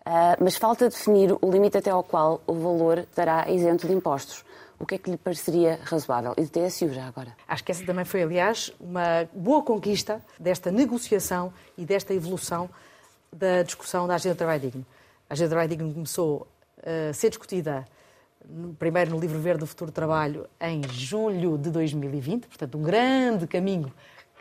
[0.08, 4.46] Uh, mas falta definir o limite até ao qual o valor estará isento de impostos
[4.80, 6.34] o que é que lhe pareceria razoável?
[6.38, 7.36] E de TSU já agora?
[7.48, 12.70] Acho que essa também foi, aliás, uma boa conquista desta negociação e desta evolução
[13.34, 14.86] da discussão da Agenda do Trabalho Digno.
[15.30, 16.48] A Agenda do Trabalho Digno começou
[16.84, 17.86] a ser discutida
[18.78, 23.92] primeiro no Livro Verde do Futuro Trabalho em julho de 2020, portanto, um grande caminho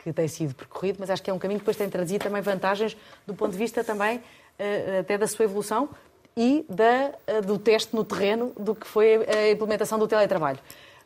[0.03, 2.41] que tem sido percorrido, mas acho que é um caminho que depois tem trazido também
[2.41, 4.21] vantagens do ponto de vista também
[4.99, 5.89] até da sua evolução
[6.35, 10.59] e da, eh, do teste no terreno do que foi a implementação do teletrabalho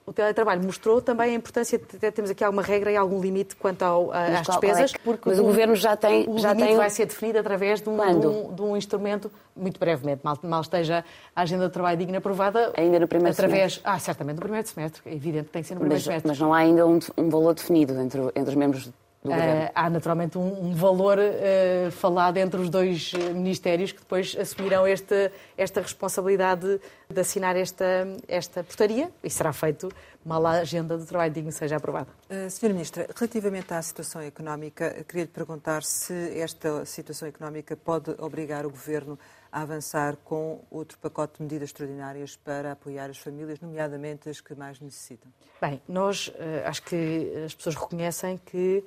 [0.06, 3.84] o teletrabalho mostrou também a importância de temos aqui alguma regra e algum limite quanto
[3.84, 4.92] ao, às despesas.
[4.92, 6.28] É que, porque mas o, o governo já tem.
[6.28, 6.78] O já limite tem...
[6.78, 10.62] vai ser definido através de um, de um, de um, instrumento, muito brevemente, mal, mal,
[10.62, 12.74] esteja a agenda de trabalho digna aprovada.
[12.76, 13.82] Ainda no primeiro através, semestre.
[13.86, 15.02] Ah, certamente no primeiro semestre.
[15.06, 16.28] É evidente que tem que ser no primeiro mas, semestre.
[16.28, 18.90] Mas não há ainda um, um valor definido entre, entre os membros
[19.24, 24.36] Uh, há naturalmente um, um valor uh, falado entre os dois eh, ministérios que depois
[24.36, 27.86] assumirão este, esta responsabilidade de assinar esta,
[28.28, 29.90] esta portaria e será feito
[30.26, 32.08] mal a agenda do trabalho digno seja aprovada.
[32.32, 38.16] Uh, Senhora Ministra, relativamente à situação económica, queria lhe perguntar se esta situação económica pode
[38.18, 39.20] obrigar o Governo
[39.52, 44.56] a avançar com outro pacote de medidas extraordinárias para apoiar as famílias, nomeadamente as que
[44.56, 45.32] mais necessitam.
[45.62, 46.32] Bem, nós
[46.66, 48.84] acho que as pessoas reconhecem que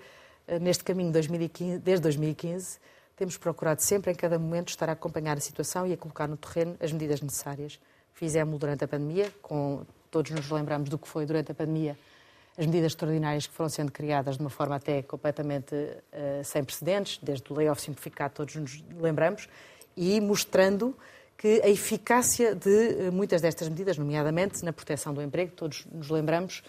[0.61, 2.79] neste caminho 2015, desde 2015,
[3.17, 6.37] temos procurado sempre, em cada momento, estar a acompanhar a situação e a colocar no
[6.37, 7.79] terreno as medidas necessárias.
[8.13, 11.97] Fizemos durante a pandemia, com, todos nos lembramos do que foi durante a pandemia,
[12.57, 17.19] as medidas extraordinárias que foram sendo criadas de uma forma até completamente uh, sem precedentes,
[17.23, 19.49] desde o layoff simplificado, todos nos lembramos,
[19.97, 20.97] e mostrando
[21.37, 26.09] que a eficácia de uh, muitas destas medidas, nomeadamente na proteção do emprego, todos nos
[26.11, 26.63] lembramos,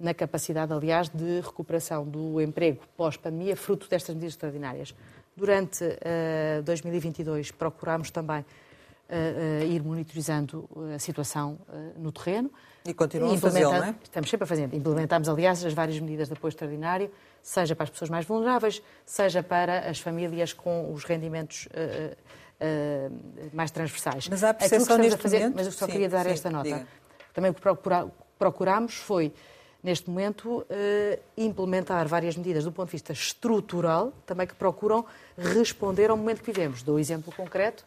[0.00, 4.94] na capacidade, aliás, de recuperação do emprego pós-pandemia, fruto destas medidas extraordinárias.
[5.36, 11.58] Durante uh, 2022, procurámos também uh, uh, ir monitorizando a situação
[11.98, 12.50] no terreno.
[12.86, 13.94] E continuamos a fazê-lo, não é?
[14.02, 14.74] Estamos sempre a fazer.
[14.74, 17.10] Implementámos, aliás, as várias medidas de apoio extraordinário,
[17.42, 21.68] seja para as pessoas mais vulneráveis, seja para as famílias com os rendimentos
[23.52, 24.28] mais transversais.
[24.28, 25.56] Mas há percepção neste fazer, momento...
[25.56, 26.64] Mas eu só sim, queria dar sim, esta nota.
[26.64, 26.86] Diga.
[27.34, 27.60] Também o que
[28.38, 29.32] procurámos foi
[29.82, 35.04] neste momento, eh, implementar várias medidas do ponto de vista estrutural, também que procuram
[35.36, 36.82] responder ao momento que vivemos.
[36.82, 37.84] Dou exemplo concreto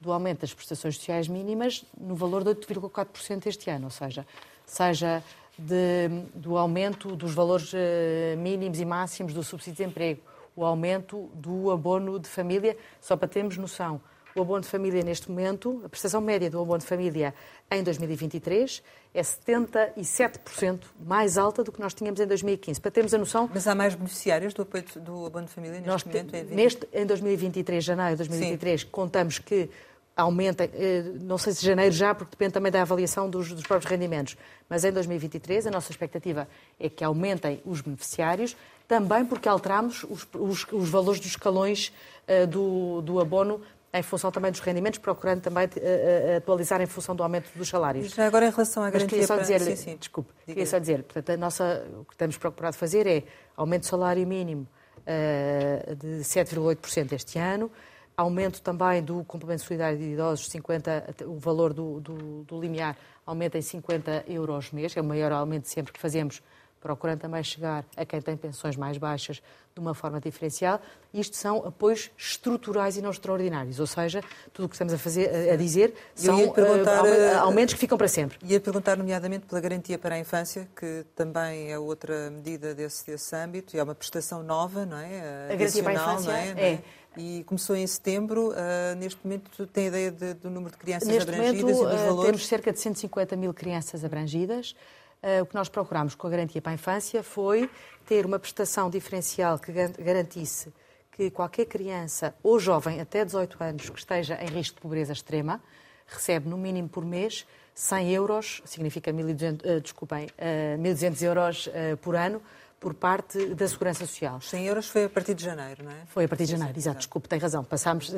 [0.00, 4.26] do aumento das prestações sociais mínimas no valor de 8,4% este ano, ou seja,
[4.66, 5.22] seja
[5.58, 10.20] de, do aumento dos valores eh, mínimos e máximos do subsídio de desemprego,
[10.56, 14.00] o aumento do abono de família, só para termos noção.
[14.36, 17.32] O abono de família, neste momento, a prestação média do abono de família
[17.70, 18.82] em 2023
[19.14, 22.80] é 77% mais alta do que nós tínhamos em 2015.
[22.80, 23.48] Para termos a noção.
[23.54, 26.34] Mas há mais beneficiários do, apoio, do abono de família neste nós, momento?
[26.34, 28.86] Em, neste, em 2023, janeiro de 2023, Sim.
[28.90, 29.70] contamos que
[30.16, 33.90] aumenta, eh, não sei se janeiro já, porque depende também da avaliação dos, dos, próprios
[33.90, 34.36] rendimentos,
[34.68, 40.26] mas em 2023 a nossa expectativa é que aumentem os beneficiários, também porque alteramos os,
[40.34, 41.92] os, os valores dos escalões
[42.28, 43.60] uh, do, do abono
[43.94, 48.10] em função também dos rendimentos, procurando também uh, atualizar em função do aumento dos salários.
[48.10, 49.06] Já agora em relação à garantia...
[49.06, 49.76] Mas queria só dizer, para...
[49.76, 49.96] sim, sim.
[49.96, 50.46] desculpe, Diga.
[50.46, 53.22] queria só dizer, portanto, a nossa, o que temos procurado fazer é
[53.56, 54.66] aumento do salário mínimo
[55.00, 57.70] uh, de 7,8% este ano,
[58.16, 63.58] aumento também do complemento solidário de idosos, 50, o valor do, do, do limiar aumenta
[63.58, 66.42] em 50 euros mês, é o maior aumento sempre que fazemos
[66.84, 69.42] procurando também chegar a quem tem pensões mais baixas
[69.74, 70.78] de uma forma diferencial.
[71.14, 75.50] Isto são apoios estruturais e não extraordinários, ou seja, tudo o que estamos a, fazer,
[75.50, 78.36] a dizer são uh, aumentos que ficam para sempre.
[78.44, 83.34] Ia perguntar, nomeadamente, pela garantia para a infância, que também é outra medida desse, desse
[83.34, 85.48] âmbito, e é uma prestação nova, não é?
[85.50, 86.54] A garantia para a infância é?
[86.56, 86.72] é?
[86.74, 86.84] é
[87.16, 88.50] e começou em setembro.
[88.50, 92.06] Uh, neste momento, tem ideia de, do número de crianças neste abrangidas momento, e dos
[92.06, 92.26] valores?
[92.26, 94.74] Temos cerca de 150 mil crianças abrangidas.
[95.24, 97.70] Uh, o que nós procuramos com a garantia para a infância foi
[98.04, 100.70] ter uma prestação diferencial que garantisse
[101.10, 105.62] que qualquer criança ou jovem até 18 anos que esteja em risco de pobreza extrema
[106.06, 111.96] recebe no mínimo por mês 100 euros, significa 1.200, uh, desculpem, uh, 1.200 euros uh,
[112.02, 112.42] por ano,
[112.84, 114.42] por parte da Segurança Social.
[114.42, 116.04] 100 euros foi a partir de janeiro, não é?
[116.08, 117.64] Foi a partir de janeiro, exato, desculpe, tem razão.
[117.64, 118.12] Passámos,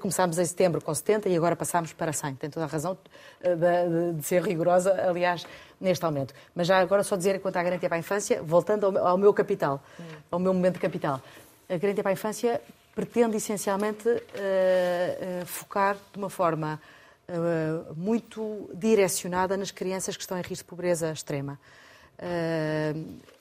[0.00, 2.36] começámos em setembro com 70 e agora passámos para 100.
[2.36, 2.96] Tem toda a razão
[3.42, 5.46] eh, de, de ser rigorosa, aliás,
[5.78, 6.32] neste aumento.
[6.54, 9.34] Mas já agora só dizer quanto à garantia para a infância, voltando ao, ao meu
[9.34, 10.04] capital, hum.
[10.30, 11.20] ao meu momento de capital.
[11.68, 12.58] A garantia para a infância
[12.94, 16.80] pretende essencialmente uh, uh, focar de uma forma
[17.28, 21.60] uh, muito direcionada nas crianças que estão em risco de pobreza extrema.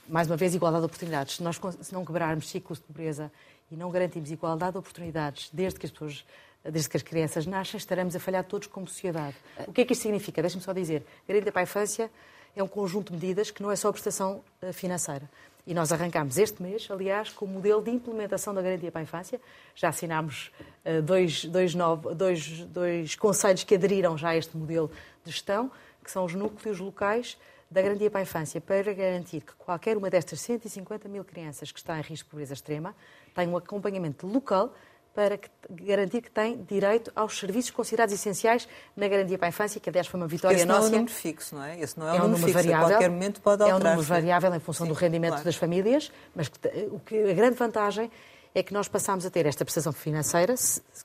[0.08, 1.36] Mais uma vez, igualdade de oportunidades.
[1.38, 3.32] Se nós se não quebrarmos ciclos de pobreza
[3.72, 6.26] e não garantirmos igualdade de oportunidades desde que as pessoas
[6.64, 9.36] desde que as crianças nascem, estaremos a falhar todos como sociedade.
[9.68, 10.42] O que é que isto significa?
[10.42, 11.06] Deixe-me só dizer.
[11.28, 12.10] Garantia para a infância
[12.56, 15.30] é um conjunto de medidas que não é só a prestação eh, financeira.
[15.68, 19.04] E nós arrancámos este mês, aliás, com o modelo de implementação da garantia para a
[19.04, 19.40] infância.
[19.76, 20.52] Já assinámos
[20.86, 21.76] uh, dois, dois,
[22.16, 24.92] dois, dois conselhos que aderiram já a este modelo
[25.24, 25.72] de gestão
[26.04, 27.36] que são os núcleos locais
[27.70, 31.80] da Garantia para a Infância, para garantir que qualquer uma destas 150 mil crianças que
[31.80, 32.96] está em risco de pobreza extrema
[33.34, 34.74] tem um acompanhamento local
[35.16, 39.80] para que, garantir que tem direito aos serviços considerados essenciais na Garantia para a Infância,
[39.80, 40.82] que aliás foi uma vitória Esse nossa.
[40.82, 41.80] não é um número fixo, não é?
[41.80, 42.86] Esse não é, é um, número, variável.
[42.86, 43.82] A qualquer momento pode alterar.
[43.82, 45.46] É um número variável em função Sim, do rendimento claro.
[45.46, 46.52] das famílias, mas
[46.92, 48.12] o que, a grande vantagem
[48.54, 50.56] é que nós passamos a ter esta prestação financeira,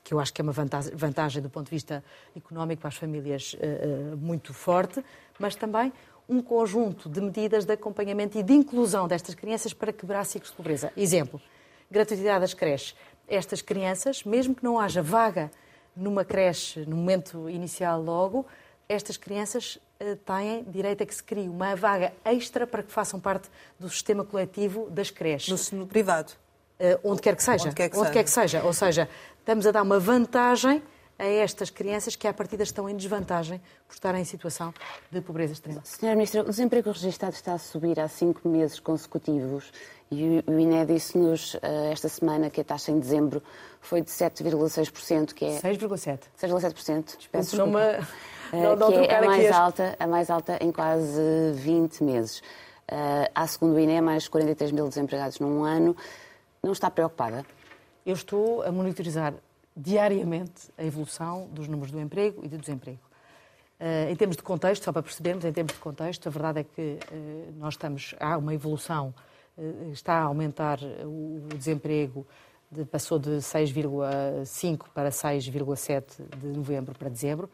[0.03, 2.03] que eu acho que é uma vantagem, vantagem do ponto de vista
[2.35, 5.03] económico para as famílias uh, muito forte,
[5.37, 5.91] mas também
[6.27, 10.57] um conjunto de medidas de acompanhamento e de inclusão destas crianças para quebrar ciclos de
[10.57, 10.91] pobreza.
[10.95, 11.41] Exemplo,
[11.89, 12.95] gratuidade das creches
[13.31, 15.49] estas crianças, mesmo que não haja vaga
[15.95, 18.45] numa creche no momento inicial logo,
[18.89, 23.19] estas crianças uh, têm direito a que se crie uma vaga extra para que façam
[23.19, 23.49] parte
[23.79, 25.71] do sistema coletivo das creches.
[25.71, 26.33] No, no privado?
[26.77, 27.65] Uh, onde quer que seja.
[27.67, 28.13] Onde, quer que, onde seja.
[28.13, 28.63] quer que seja.
[28.63, 29.07] Ou seja,
[29.39, 30.83] estamos a dar uma vantagem
[31.21, 34.73] a estas crianças que, à partida, estão em desvantagem por estarem em situação
[35.11, 35.81] de pobreza extrema.
[35.83, 39.71] Senhora Ministra, o desemprego registrado está a subir há cinco meses consecutivos
[40.09, 41.59] e o INE disse-nos uh,
[41.91, 43.43] esta semana que a taxa em dezembro
[43.79, 45.59] foi de 7,6%, que é...
[45.59, 46.21] 6,7%.
[46.41, 48.07] 6,7%, peço não desculpa.
[48.51, 48.61] Me...
[48.63, 51.21] Não, não que é a mais, alta, a mais alta em quase
[51.53, 52.39] 20 meses.
[52.91, 55.95] Uh, há, segundo o INE, mais 43 mil desempregados num ano.
[56.63, 57.45] Não está preocupada?
[58.05, 59.33] Eu estou a monitorizar
[59.81, 62.99] diariamente a evolução dos números do emprego e do desemprego.
[63.79, 66.63] Uh, em termos de contexto, só para percebermos, em termos de contexto, a verdade é
[66.63, 69.11] que uh, nós estamos, há uma evolução,
[69.57, 72.27] uh, está a aumentar o desemprego,
[72.71, 76.03] de, passou de 6,5 para 6,7
[76.37, 77.49] de novembro para dezembro.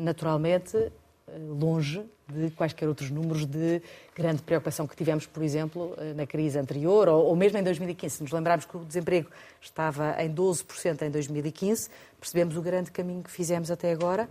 [0.00, 0.90] naturalmente,
[1.38, 3.82] longe de quaisquer outros números de
[4.14, 8.16] grande preocupação que tivemos, por exemplo, na crise anterior ou, ou mesmo em 2015.
[8.16, 9.28] Se nos lembrarmos que o desemprego
[9.60, 11.88] estava em 12% em 2015,
[12.20, 14.28] percebemos o grande caminho que fizemos até agora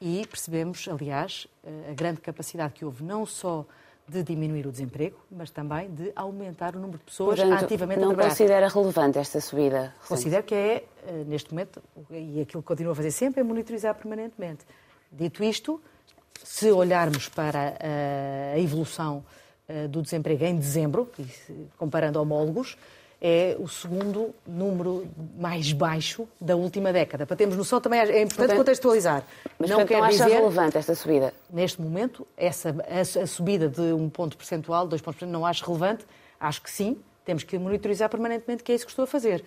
[0.00, 1.46] e percebemos, aliás,
[1.88, 3.66] a grande capacidade que houve não só
[4.08, 8.08] de diminuir o desemprego, mas também de aumentar o número de pessoas Portanto, ativamente não
[8.08, 8.30] a trabalhar.
[8.30, 9.94] considera relevante esta subida?
[10.08, 10.84] Considero que é,
[11.26, 11.80] neste momento,
[12.10, 14.64] e aquilo que continuo a fazer sempre, é monitorizar permanentemente.
[15.12, 15.80] Dito isto,
[16.42, 17.76] se olharmos para
[18.54, 19.24] a evolução
[19.68, 21.10] eh, do desemprego em dezembro,
[21.78, 22.76] comparando homólogos,
[23.20, 25.06] é o segundo número
[25.38, 27.26] mais baixo da última década.
[27.26, 29.22] Para termos noção, também é importante portanto, contextualizar.
[29.58, 31.34] Mas não quer acha dizer, relevante esta subida?
[31.50, 35.64] Neste momento, essa, a, a subida de um ponto percentual, dois pontos percentuais, não acho
[35.64, 36.04] relevante.
[36.40, 39.44] Acho que sim, temos que monitorizar permanentemente, que é isso que estou a fazer.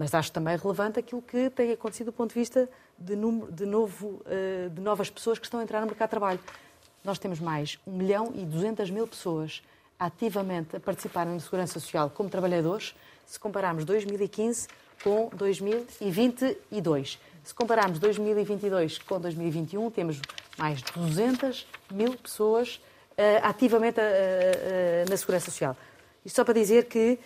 [0.00, 2.66] Mas acho também relevante aquilo que tem acontecido do ponto de vista
[2.98, 6.10] de, número, de, novo, eh, de novas pessoas que estão a entrar no mercado de
[6.12, 6.40] trabalho.
[7.04, 9.62] Nós temos mais 1 milhão e 200 mil pessoas
[9.98, 12.94] ativamente a participarem na Segurança Social como trabalhadores,
[13.26, 14.68] se compararmos 2015
[15.04, 17.18] com 2022.
[17.44, 20.22] Se compararmos 2022 com 2021, temos
[20.56, 25.76] mais de 200 mil pessoas uh, ativamente uh, uh, na Segurança Social.
[26.24, 27.18] Isto só para dizer que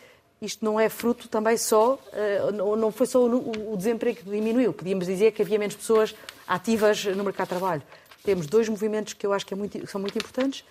[0.45, 5.07] isto não é fruto também só, eh, não foi só o desemprego que diminuiu, podíamos
[5.07, 6.15] dizer que havia menos pessoas
[6.47, 7.83] ativas no mercado de trabalho.
[8.23, 10.65] Temos dois movimentos que eu acho que, é muito, são muito importantes.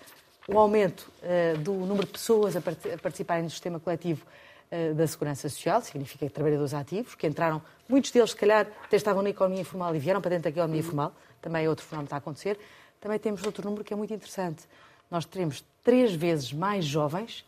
[0.48, 4.24] O aumento uh, do número de pessoas a, participarem no sistema coletivo
[4.70, 9.22] uh, da Segurança Social, significa trabalhadores ativos, que entraram, muitos deles, se calhar, até estavam
[9.22, 12.08] na economia informal e vieram para dentro da economia informal, também é outro fenómeno que
[12.08, 12.58] está a acontecer.
[13.00, 14.64] Também temos outro número que é muito interessante.
[15.10, 17.44] Nós teremos três vezes mais jovens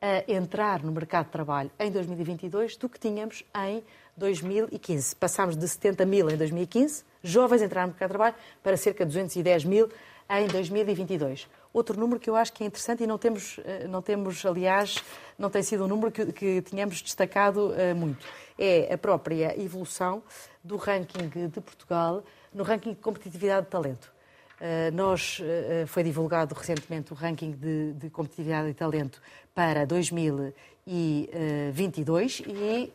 [0.00, 3.82] a entrar no mercado de trabalho em 2022 do que tínhamos em
[4.16, 5.16] 2015.
[5.16, 9.12] Passámos de 70 mil em 2015, jovens entraram no mercado de trabalho, para cerca de
[9.12, 9.88] 210 mil
[10.28, 11.48] em 2022.
[11.72, 15.02] Outro número que eu acho que é interessante e não temos, eh, não temos aliás,
[15.38, 18.26] não tem sido um número que, que tínhamos destacado uh, muito,
[18.58, 20.22] é a própria evolução
[20.62, 24.12] do ranking de Portugal no ranking de competitividade de talento.
[24.60, 29.22] Uh, nós, uh, foi divulgado recentemente o ranking de, de competitividade e talento
[29.54, 32.92] para 2022 e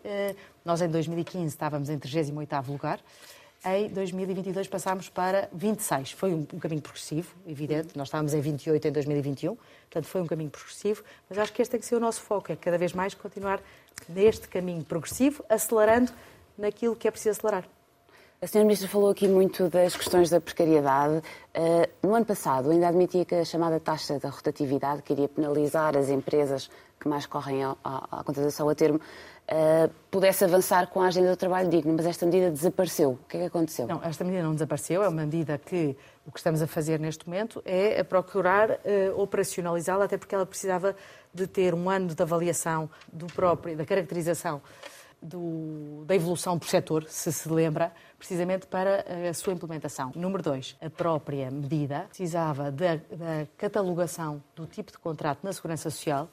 [0.64, 3.00] nós em 2015 estávamos em 38º lugar.
[3.66, 6.12] Em 2022 passámos para 26.
[6.12, 7.98] Foi um, um, caminho progressivo, evidente.
[7.98, 11.72] Nós estávamos em 28 em 2021, portanto foi um caminho progressivo, mas acho que este
[11.72, 13.60] tem que ser o nosso foco, é cada vez mais continuar
[14.08, 16.12] neste caminho progressivo, acelerando
[16.56, 17.68] naquilo que é preciso acelerar.
[18.46, 21.18] A senhora Ministra falou aqui muito das questões da precariedade.
[21.18, 25.98] Uh, no ano passado, ainda admitia que a chamada taxa da rotatividade, que iria penalizar
[25.98, 26.70] as empresas
[27.00, 31.68] que mais correm à, contratação a termo, uh, pudesse avançar com a agenda do trabalho
[31.70, 33.14] digno, mas esta medida desapareceu.
[33.14, 33.88] O que é que aconteceu?
[33.88, 37.28] Não, esta medida não desapareceu, é uma medida que o que estamos a fazer neste
[37.28, 40.96] momento é procurar uh, operacionalizá-la, até porque ela precisava
[41.34, 44.62] de ter um ano de avaliação do próprio, da caracterização
[45.26, 50.12] do, da evolução por setor, se se lembra, precisamente para a sua implementação.
[50.16, 55.90] Número dois, a própria medida precisava da, da catalogação do tipo de contrato na Segurança
[55.90, 56.30] Social,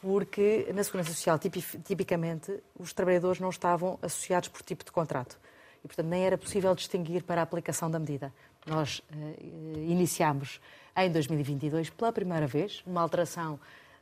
[0.00, 5.38] porque na Segurança Social, tipicamente, os trabalhadores não estavam associados por tipo de contrato.
[5.84, 8.32] E, portanto, nem era possível distinguir para a aplicação da medida.
[8.66, 10.60] Nós uh, iniciámos
[10.96, 13.58] em 2022, pela primeira vez, uma alteração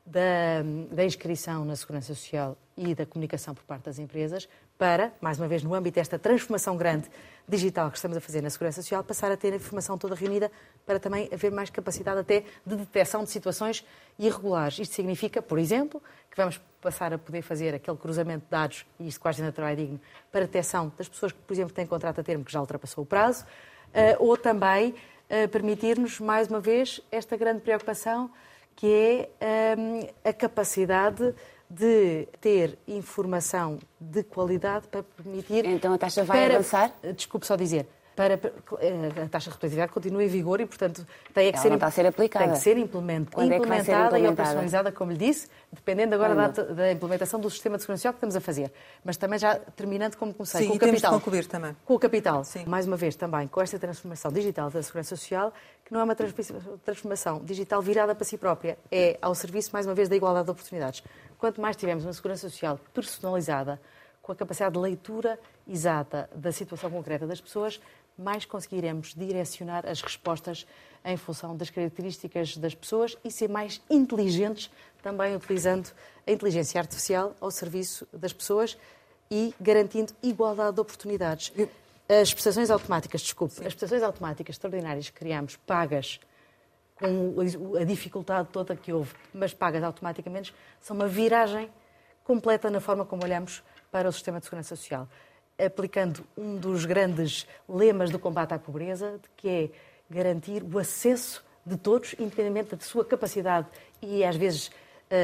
[0.09, 4.49] da, da, inscrição na Segurança Social e da comunicação por parte das empresas
[4.79, 7.11] para, mais uma vez, no âmbito desta transformação grande
[7.47, 10.51] digital que estamos a fazer na Segurança Social, passar a ter a informação toda reunida
[10.87, 13.85] para também haver mais capacidade até de detecção de situações
[14.19, 14.79] irregulares.
[14.79, 19.09] Isto significa, por exemplo, que vamos passar a poder fazer aquele cruzamento de dados, e
[19.09, 20.01] isto com a agenda de trabalho digno,
[20.33, 23.07] para detecção das pessoas que, por exemplo, têm contrato a termo que já ultrapassou o
[23.07, 23.45] prazo,
[23.93, 24.95] eh, ou também
[25.29, 28.31] eh, permitir-nos, mais uma vez, esta grande preocupação
[28.79, 28.87] que
[29.41, 31.35] é ehm, a capacidade
[31.69, 35.67] de ter informação de qualidade para permitir.
[35.67, 36.93] Então a taxa vai para, avançar?
[37.17, 37.89] Desculpe só dizer
[38.19, 41.87] para eh, a taxa de repetitividade continua em vigor e, portanto, tem que, ser, está
[41.87, 42.47] a ser aplicada.
[42.47, 46.91] Tem que ser implementada, implementada, é e operacionalizada, como lhe disse, dependendo agora da, da,
[46.91, 48.73] implementação do sistema de segurança social que estamos a fazer.
[49.05, 51.11] Mas também já terminando como comecei, Sim, com o capital.
[51.13, 51.77] Temos concluir também.
[51.85, 52.43] Com o capital.
[52.43, 52.65] Sim.
[52.67, 55.55] Mais uma vez, também, com esta transformação digital da segurança social,
[55.85, 59.95] que não é uma transformação digital virada para si própria, é ao serviço, mais uma
[59.95, 61.05] vez, da igualdade de oportunidades.
[61.39, 63.81] Quanto mais tivermos uma segurança social personalizada,
[64.21, 67.81] com a capacidade de leitura exata da situação concreta das pessoas,
[68.19, 70.67] mais conseguiremos direcionar as respostas
[71.05, 74.71] em função das características das pessoas e ser mais inteligentes,
[75.03, 75.91] também utilizando
[76.27, 78.77] a inteligência artificial ao serviço das pessoas
[79.31, 81.53] e garantindo igualdade de oportunidades.
[82.09, 83.67] As prestações automáticas, desculpe, Sim.
[83.67, 86.19] as prestações automáticas extraordinárias que criamos, pagas
[86.97, 87.35] com
[87.79, 91.71] a dificuldade toda que houve, mas pagas automaticamente, são uma viragem
[92.25, 95.09] completa na forma como olhamos para o sistema de segurança social
[95.59, 99.71] aplicando um dos grandes lemas do combate à pobreza, que é
[100.11, 103.67] garantir o acesso de todos, independentemente da sua capacidade
[104.01, 104.71] e, às vezes,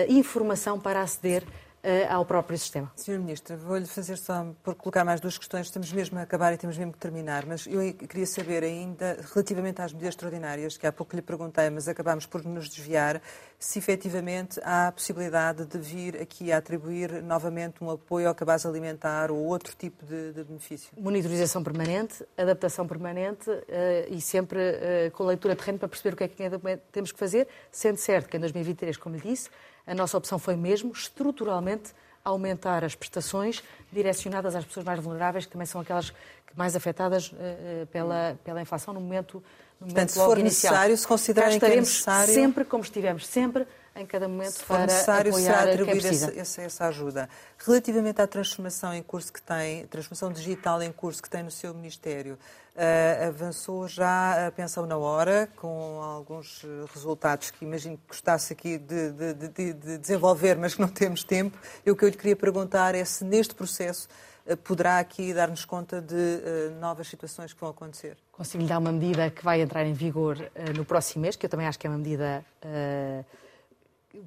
[0.08, 1.42] informação para aceder
[1.86, 2.90] eh, ao próprio sistema.
[2.96, 3.18] Sr.
[3.18, 6.78] Ministro, vou-lhe fazer só, por colocar mais duas questões, estamos mesmo a acabar e temos
[6.78, 11.14] mesmo que terminar, mas eu queria saber ainda, relativamente às medidas extraordinárias, que há pouco
[11.14, 13.20] lhe perguntei, mas acabámos por nos desviar,
[13.58, 18.66] se efetivamente há a possibilidade de vir aqui a atribuir novamente um apoio ao cabaz
[18.66, 20.90] alimentar ou outro tipo de, de benefício.
[20.98, 23.62] Monitorização permanente, adaptação permanente uh,
[24.10, 26.50] e sempre uh, com leitura de terreno para perceber o que é que
[26.92, 29.48] temos que fazer, sendo certo que em 2023, como lhe disse,
[29.86, 31.92] a nossa opção foi mesmo, estruturalmente,
[32.24, 36.12] aumentar as prestações direcionadas às pessoas mais vulneráveis, que também são aquelas
[36.56, 39.42] mais afetadas uh, pela, pela inflação no momento,
[39.78, 40.72] Portanto, se for inicial.
[40.72, 42.32] necessário, se considerarem que é necessário...
[42.32, 43.66] sempre como estivemos, sempre
[43.96, 47.28] em cada momento se for necessário, será atribuir essa, essa, ajuda.
[47.58, 51.72] Relativamente à transformação em curso que tem, transformação digital em curso que tem no seu
[51.72, 52.36] Ministério,
[52.74, 58.78] uh, avançou já a pensão na hora, com alguns resultados que imagino que gostasse aqui
[58.78, 61.56] de, de, de, de desenvolver, mas que não temos tempo.
[61.86, 64.08] E o que eu lhe queria perguntar é se neste processo
[64.62, 68.16] poderá aqui dar-nos conta de uh, novas situações que vão acontecer.
[68.32, 70.36] Consigo lhe dar uma medida que vai entrar em vigor
[70.76, 72.44] no próximo mês, que eu também acho que é uma medida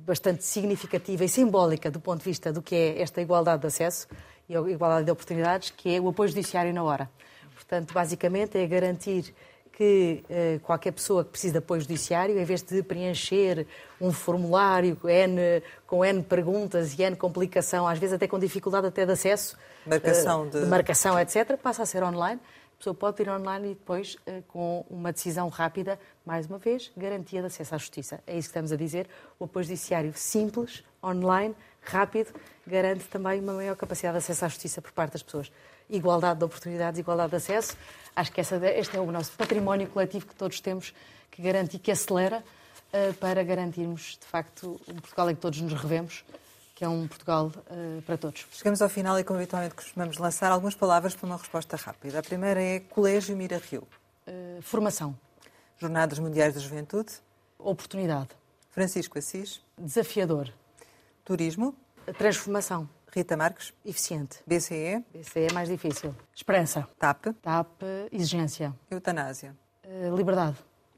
[0.06, 4.08] bastante significativa e simbólica do ponto de vista do que é esta igualdade de acesso
[4.50, 7.10] e a igualdade de oportunidades, que é o apoio judiciário na hora.
[7.54, 9.34] Portanto, basicamente é garantir
[9.78, 13.68] que eh, qualquer pessoa que precise de apoio judiciário, em vez de preencher
[14.02, 19.06] um formulário N, com N perguntas e N complicação, às vezes até com dificuldade até
[19.06, 19.56] de acesso,
[19.88, 20.60] marcação eh, de...
[20.62, 22.40] de marcação, etc., passa a ser online.
[22.74, 26.92] A pessoa pode ir online e depois, eh, com uma decisão rápida, mais uma vez,
[26.96, 28.20] garantia de acesso à justiça.
[28.28, 29.08] É isso que estamos a dizer.
[29.40, 32.34] O apoio judiciário simples, online, rápido,
[32.68, 35.52] garante também uma maior capacidade de acesso à justiça por parte das pessoas.
[35.90, 37.76] Igualdade de oportunidades, igualdade de acesso.
[38.16, 40.94] Acho que essa, este é o nosso património coletivo que todos temos,
[41.32, 42.44] que garante e que acelera
[42.94, 46.24] uh, para garantirmos, de facto, um Portugal em que todos nos revemos
[46.78, 48.46] que é um Portugal uh, para todos.
[48.52, 52.20] Chegamos ao final e, como habitualmente costumamos lançar algumas palavras para uma resposta rápida.
[52.20, 53.88] A primeira é Colégio Mira Rio.
[54.28, 55.18] Uh, formação.
[55.80, 57.14] Jornadas Mundiais da Juventude.
[57.58, 58.30] Oportunidade.
[58.70, 59.60] Francisco Assis.
[59.76, 60.54] Desafiador.
[61.26, 61.74] Turismo.
[62.16, 62.88] Transformação.
[63.12, 63.74] Rita Marques.
[63.84, 64.38] Eficiente.
[64.46, 65.04] BCE.
[65.12, 66.14] BCE é mais difícil.
[66.32, 66.88] Esperança.
[67.00, 67.34] TAP.
[67.42, 68.72] TAP, exigência.
[68.92, 69.56] Eutanásia.
[69.84, 70.58] Uh, liberdade.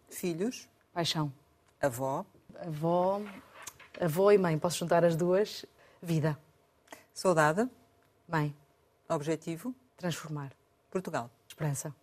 [0.09, 0.67] Filhos.
[0.93, 1.31] Paixão.
[1.81, 2.25] Avó.
[2.67, 3.21] Avó
[3.99, 5.65] avó e mãe, posso juntar as duas,
[6.01, 6.37] vida.
[7.13, 7.67] Saudade.
[8.27, 8.55] Mãe.
[9.09, 9.75] Objetivo.
[9.97, 10.51] Transformar.
[10.89, 11.29] Portugal.
[11.47, 11.93] Esperança.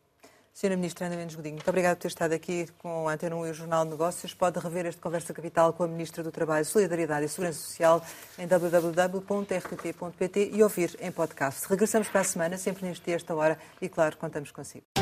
[0.57, 0.74] Sra.
[0.74, 3.51] Ministra Ana Mendes Godinho, muito obrigada por ter estado aqui com a Antena 1 e
[3.51, 4.32] o Jornal de Negócios.
[4.32, 8.03] Pode rever este Conversa Capital com a Ministra do Trabalho, Solidariedade e Segurança Social
[8.38, 11.68] em www.rtp.pt e ouvir em podcast.
[11.68, 14.95] Regressamos para a semana, sempre neste dia, esta hora, e claro, contamos consigo.